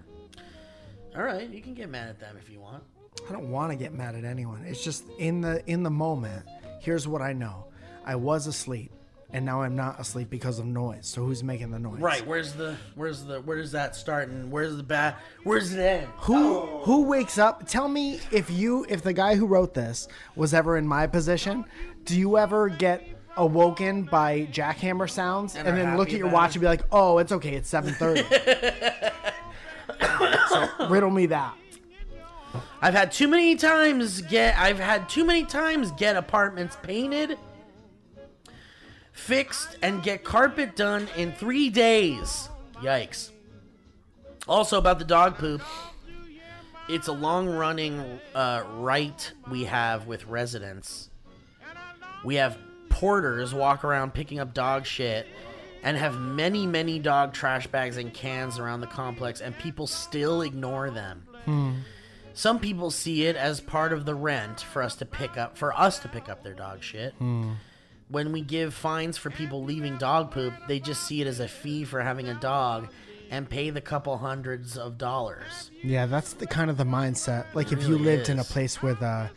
[1.15, 2.84] All right, you can get mad at them if you want.
[3.28, 4.63] I don't want to get mad at anyone.
[4.65, 6.45] It's just in the in the moment.
[6.80, 7.65] Here's what I know:
[8.05, 8.91] I was asleep,
[9.32, 11.05] and now I'm not asleep because of noise.
[11.07, 11.99] So who's making the noise?
[11.99, 15.80] Right, where's the where's the where does that start and where's the bad where's it
[15.80, 16.07] end?
[16.20, 17.67] Who who wakes up?
[17.67, 21.65] Tell me if you if the guy who wrote this was ever in my position.
[22.05, 26.51] Do you ever get awoken by jackhammer sounds and, And then look at your watch
[26.51, 26.55] it?
[26.55, 27.55] and be like, "Oh, it's okay.
[27.55, 29.11] It's 7:30."
[30.49, 31.55] so riddle me that.
[32.81, 37.37] I've had too many times get I've had too many times get apartments painted,
[39.13, 42.49] fixed, and get carpet done in three days.
[42.75, 43.31] Yikes.
[44.47, 45.61] Also about the dog poop.
[46.89, 51.09] It's a long running uh, right we have with residents.
[52.23, 52.57] We have
[52.99, 55.25] porters walk around picking up dog shit
[55.83, 60.41] and have many, many dog trash bags and cans around the complex, and people still
[60.41, 61.25] ignore them.
[61.45, 61.71] Hmm.
[62.33, 65.73] Some people see it as part of the rent for us to pick up for
[65.79, 67.13] us to pick up their dog shit.
[67.13, 67.53] Hmm.
[68.09, 71.47] When we give fines for people leaving dog poop, they just see it as a
[71.47, 72.89] fee for having a dog
[73.31, 75.71] and pay the couple hundreds of dollars.
[75.83, 77.45] Yeah, that's the kind of the mindset.
[77.53, 79.27] Like if you really lived in a place with uh,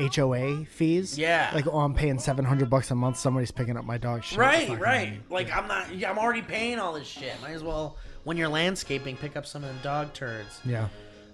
[0.00, 1.18] HOA fees.
[1.18, 1.50] Yeah.
[1.54, 3.18] Like, oh, I'm paying 700 bucks a month.
[3.18, 4.38] Somebody's picking up my dog shit.
[4.38, 5.20] Right, right.
[5.30, 7.34] Like I'm not I'm already paying all this shit.
[7.42, 10.60] Might as well when you're landscaping pick up some of the dog turds.
[10.64, 10.88] Yeah.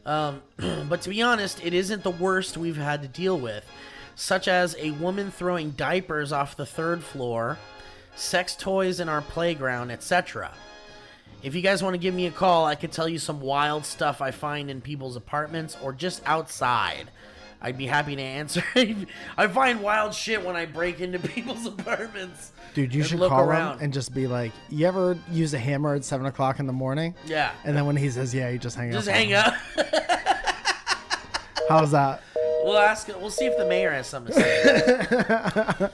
[0.04, 0.42] Um,
[0.88, 3.64] but to be honest, it isn't the worst we've had to deal with,
[4.14, 7.58] such as a woman throwing diapers off the third floor,
[8.14, 10.52] sex toys in our playground, etc.
[11.42, 13.84] If you guys want to give me a call, I could tell you some wild
[13.84, 17.10] stuff I find in people's apartments or just outside.
[17.62, 18.62] I'd be happy to answer.
[19.36, 22.52] I find wild shit when I break into people's apartments.
[22.74, 23.78] Dude, you should look call around.
[23.78, 26.72] him and just be like, "You ever use a hammer at seven o'clock in the
[26.74, 27.50] morning?" Yeah.
[27.64, 29.14] And then when he says, "Yeah," you just hang Just up.
[29.14, 29.54] on hang up.
[31.68, 32.22] How's that?
[32.64, 33.08] We'll ask.
[33.08, 35.90] We'll see if the mayor has something to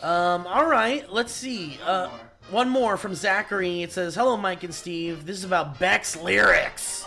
[0.00, 0.06] say.
[0.06, 0.46] um.
[0.46, 1.10] All right.
[1.12, 1.78] Let's see.
[1.86, 2.08] Uh,
[2.50, 3.82] one more from Zachary.
[3.82, 5.24] It says, "Hello, Mike and Steve.
[5.26, 7.04] This is about Beck's lyrics."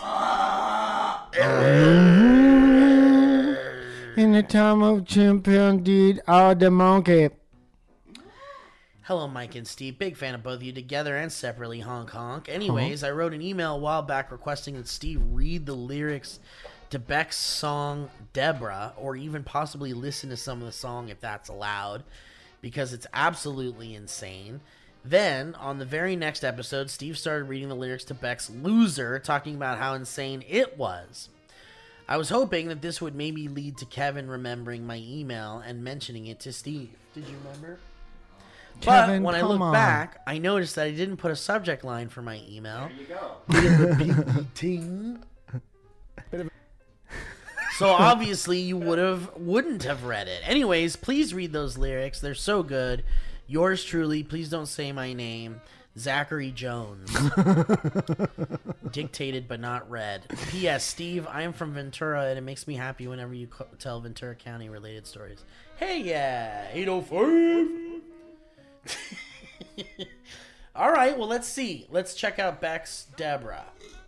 [4.16, 7.28] In the time of champion chimpanzee, are the monkey.
[9.02, 9.98] Hello, Mike and Steve.
[9.98, 11.80] Big fan of both of you together and separately.
[11.80, 12.48] Honk honk.
[12.48, 16.40] Anyways, I wrote an email a while back requesting that Steve read the lyrics
[16.88, 21.50] to Beck's song Deborah, or even possibly listen to some of the song if that's
[21.50, 22.02] allowed,
[22.62, 24.62] because it's absolutely insane.
[25.04, 29.56] Then, on the very next episode, Steve started reading the lyrics to Beck's Loser, talking
[29.56, 31.28] about how insane it was.
[32.08, 36.26] I was hoping that this would maybe lead to Kevin remembering my email and mentioning
[36.26, 36.90] it to Steve.
[37.14, 37.78] Did you remember?
[38.80, 39.72] Kevin, but when I look on.
[39.72, 42.88] back, I noticed that I didn't put a subject line for my email.
[42.88, 43.36] There you go.
[47.76, 50.40] So obviously you would have wouldn't have read it.
[50.46, 52.20] Anyways, please read those lyrics.
[52.20, 53.04] They're so good.
[53.46, 55.60] Yours truly, please don't say my name.
[55.98, 57.10] Zachary Jones.
[58.92, 60.24] Dictated but not read.
[60.50, 60.84] P.S.
[60.84, 64.34] Steve, I am from Ventura and it makes me happy whenever you co- tell Ventura
[64.34, 65.44] County related stories.
[65.76, 67.68] Hey, yeah, 805.
[70.76, 71.86] All right, well, let's see.
[71.90, 73.64] Let's check out Beck's Deborah.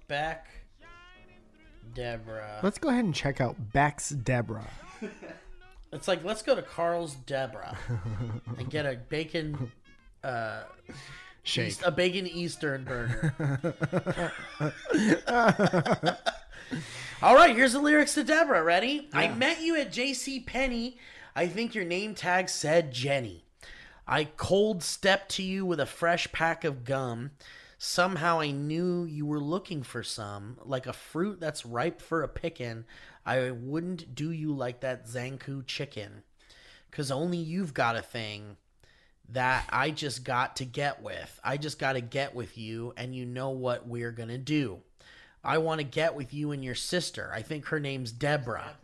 [0.07, 0.47] Beck,
[1.95, 2.61] Deborah.
[2.63, 4.71] Let's go ahead and check out Beck's Deborah.
[5.91, 7.75] It's like let's go to Carl's Deborah
[8.59, 9.73] and get a bacon,
[10.23, 10.65] uh,
[11.49, 11.69] Shake.
[11.69, 13.33] East- a bacon Eastern burger.
[17.23, 18.63] All right, here's the lyrics to Deborah.
[18.63, 19.09] Ready?
[19.15, 20.41] I met you at J.C.
[20.41, 20.99] Penney.
[21.35, 23.45] I think your name tag said Jenny.
[24.07, 27.31] I cold stepped to you with a fresh pack of gum.
[27.79, 32.29] Somehow I knew you were looking for some, like a fruit that's ripe for a
[32.29, 32.85] pickin'.
[33.25, 36.25] I wouldn't do you like that Zankou chicken.
[36.91, 38.57] Cause only you've got a thing
[39.31, 41.41] that I just got to get with.
[41.45, 44.79] I just got to get with you, and you know what we're gonna do.
[45.45, 47.31] I want to get with you and your sister.
[47.35, 48.77] I think her name's Deborah.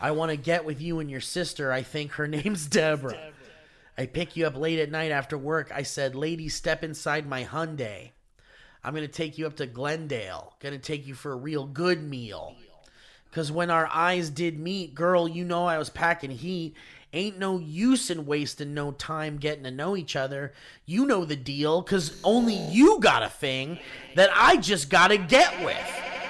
[0.00, 1.72] I want to get with you and your sister.
[1.72, 3.32] I think her name's Deborah.
[3.96, 5.70] I pick you up late at night after work.
[5.74, 8.10] I said, Lady, step inside my Hyundai.
[8.82, 10.54] I'm going to take you up to Glendale.
[10.60, 12.56] Going to take you for a real good meal.
[13.28, 16.74] Because when our eyes did meet, girl, you know I was packing heat.
[17.12, 20.52] Ain't no use in wasting no time getting to know each other.
[20.86, 23.80] You know the deal, because only you got a thing
[24.14, 25.76] that I just got to get with.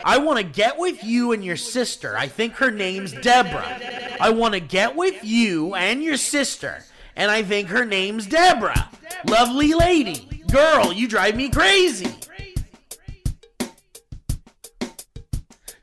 [0.02, 2.16] I want to get with you and your sister.
[2.16, 3.78] I think her name's Deborah.
[4.18, 6.82] I want to get with you and your sister.
[7.14, 8.88] And I think her name's Deborah.
[9.26, 10.42] Lovely lady.
[10.50, 12.10] Girl, you drive me crazy.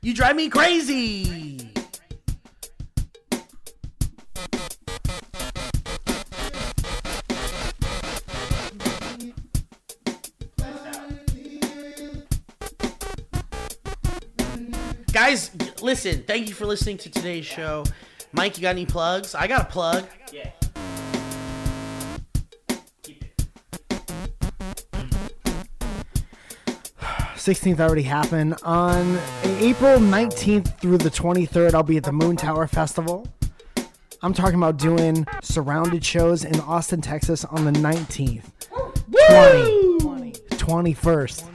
[0.02, 1.57] You drive me crazy.
[15.88, 17.82] Listen, thank you for listening to today's show.
[18.34, 19.34] Mike, you got any plugs?
[19.34, 20.06] I got a plug.
[20.30, 20.50] Yeah.
[27.36, 28.54] 16th already happened.
[28.64, 33.26] On April 19th through the 23rd, I'll be at the Moontower Festival.
[34.20, 38.44] I'm talking about doing surrounded shows in Austin, Texas on the 19th,
[39.30, 41.48] 20, 21st,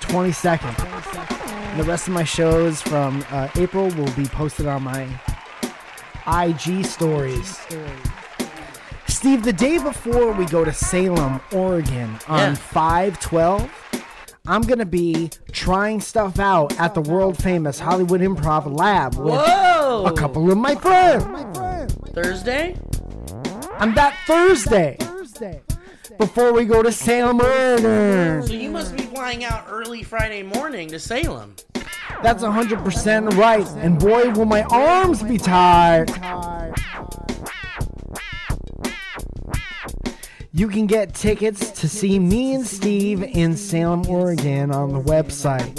[0.00, 0.89] 22nd.
[1.70, 5.08] And the rest of my shows from uh, April will be posted on my
[6.26, 7.60] IG stories.
[9.06, 12.54] Steve, the day before we go to Salem, Oregon on Yeah.
[12.54, 13.70] 512,
[14.46, 19.34] I'm going to be trying stuff out at the world famous Hollywood Improv Lab with
[19.34, 20.04] Whoa!
[20.06, 21.24] a couple of my friends.
[22.14, 22.76] Thursday?
[23.78, 24.96] On that Thursday.
[25.00, 25.62] Thursday.
[26.20, 28.46] Before we go to Salem, Oregon.
[28.46, 31.56] So you must be flying out early Friday morning to Salem.
[32.22, 33.66] That's 100% right.
[33.78, 36.10] And boy, will my arms be tired.
[40.52, 45.70] You can get tickets to see me and Steve in Salem, Oregon on the website.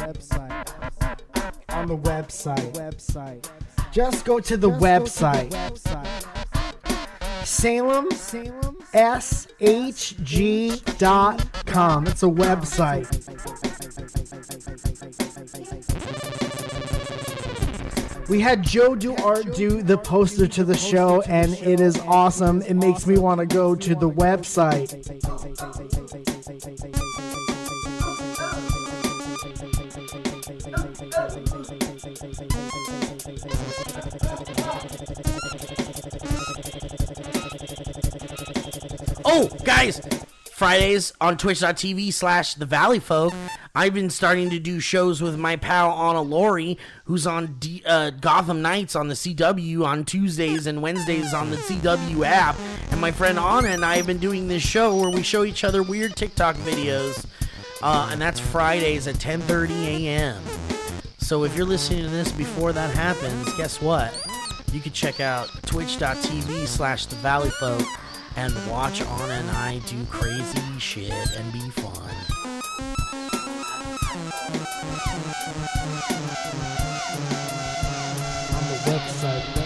[1.69, 2.73] On the website.
[2.73, 3.47] Website.
[3.91, 5.51] Just go to the website.
[7.43, 9.27] Salem, SHG.com.
[12.07, 13.07] It's a website.
[18.29, 22.61] We had Joe do art do the poster to the show, and it is awesome.
[22.61, 24.91] It makes me want to go to the website.
[39.33, 40.01] Oh, guys,
[40.51, 43.33] Fridays on twitch.tv slash the Valleyfolk.
[43.73, 46.75] I've been starting to do shows with my pal Anna Lore,
[47.05, 51.55] who's on D- uh, Gotham Knights on the CW on Tuesdays and Wednesdays on the
[51.55, 52.57] CW app.
[52.91, 55.63] And my friend Anna and I have been doing this show where we show each
[55.63, 57.25] other weird TikTok videos.
[57.81, 60.43] Uh, and that's Fridays at 10:30 a.m.
[61.19, 64.13] So if you're listening to this before that happens, guess what?
[64.73, 67.85] You can check out twitch.tv slash the Valleyfolk
[68.35, 71.93] and watch Anna and I do crazy shit and be fun.
[78.55, 79.61] On the website.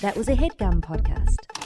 [0.00, 1.59] That was a headgum podcast.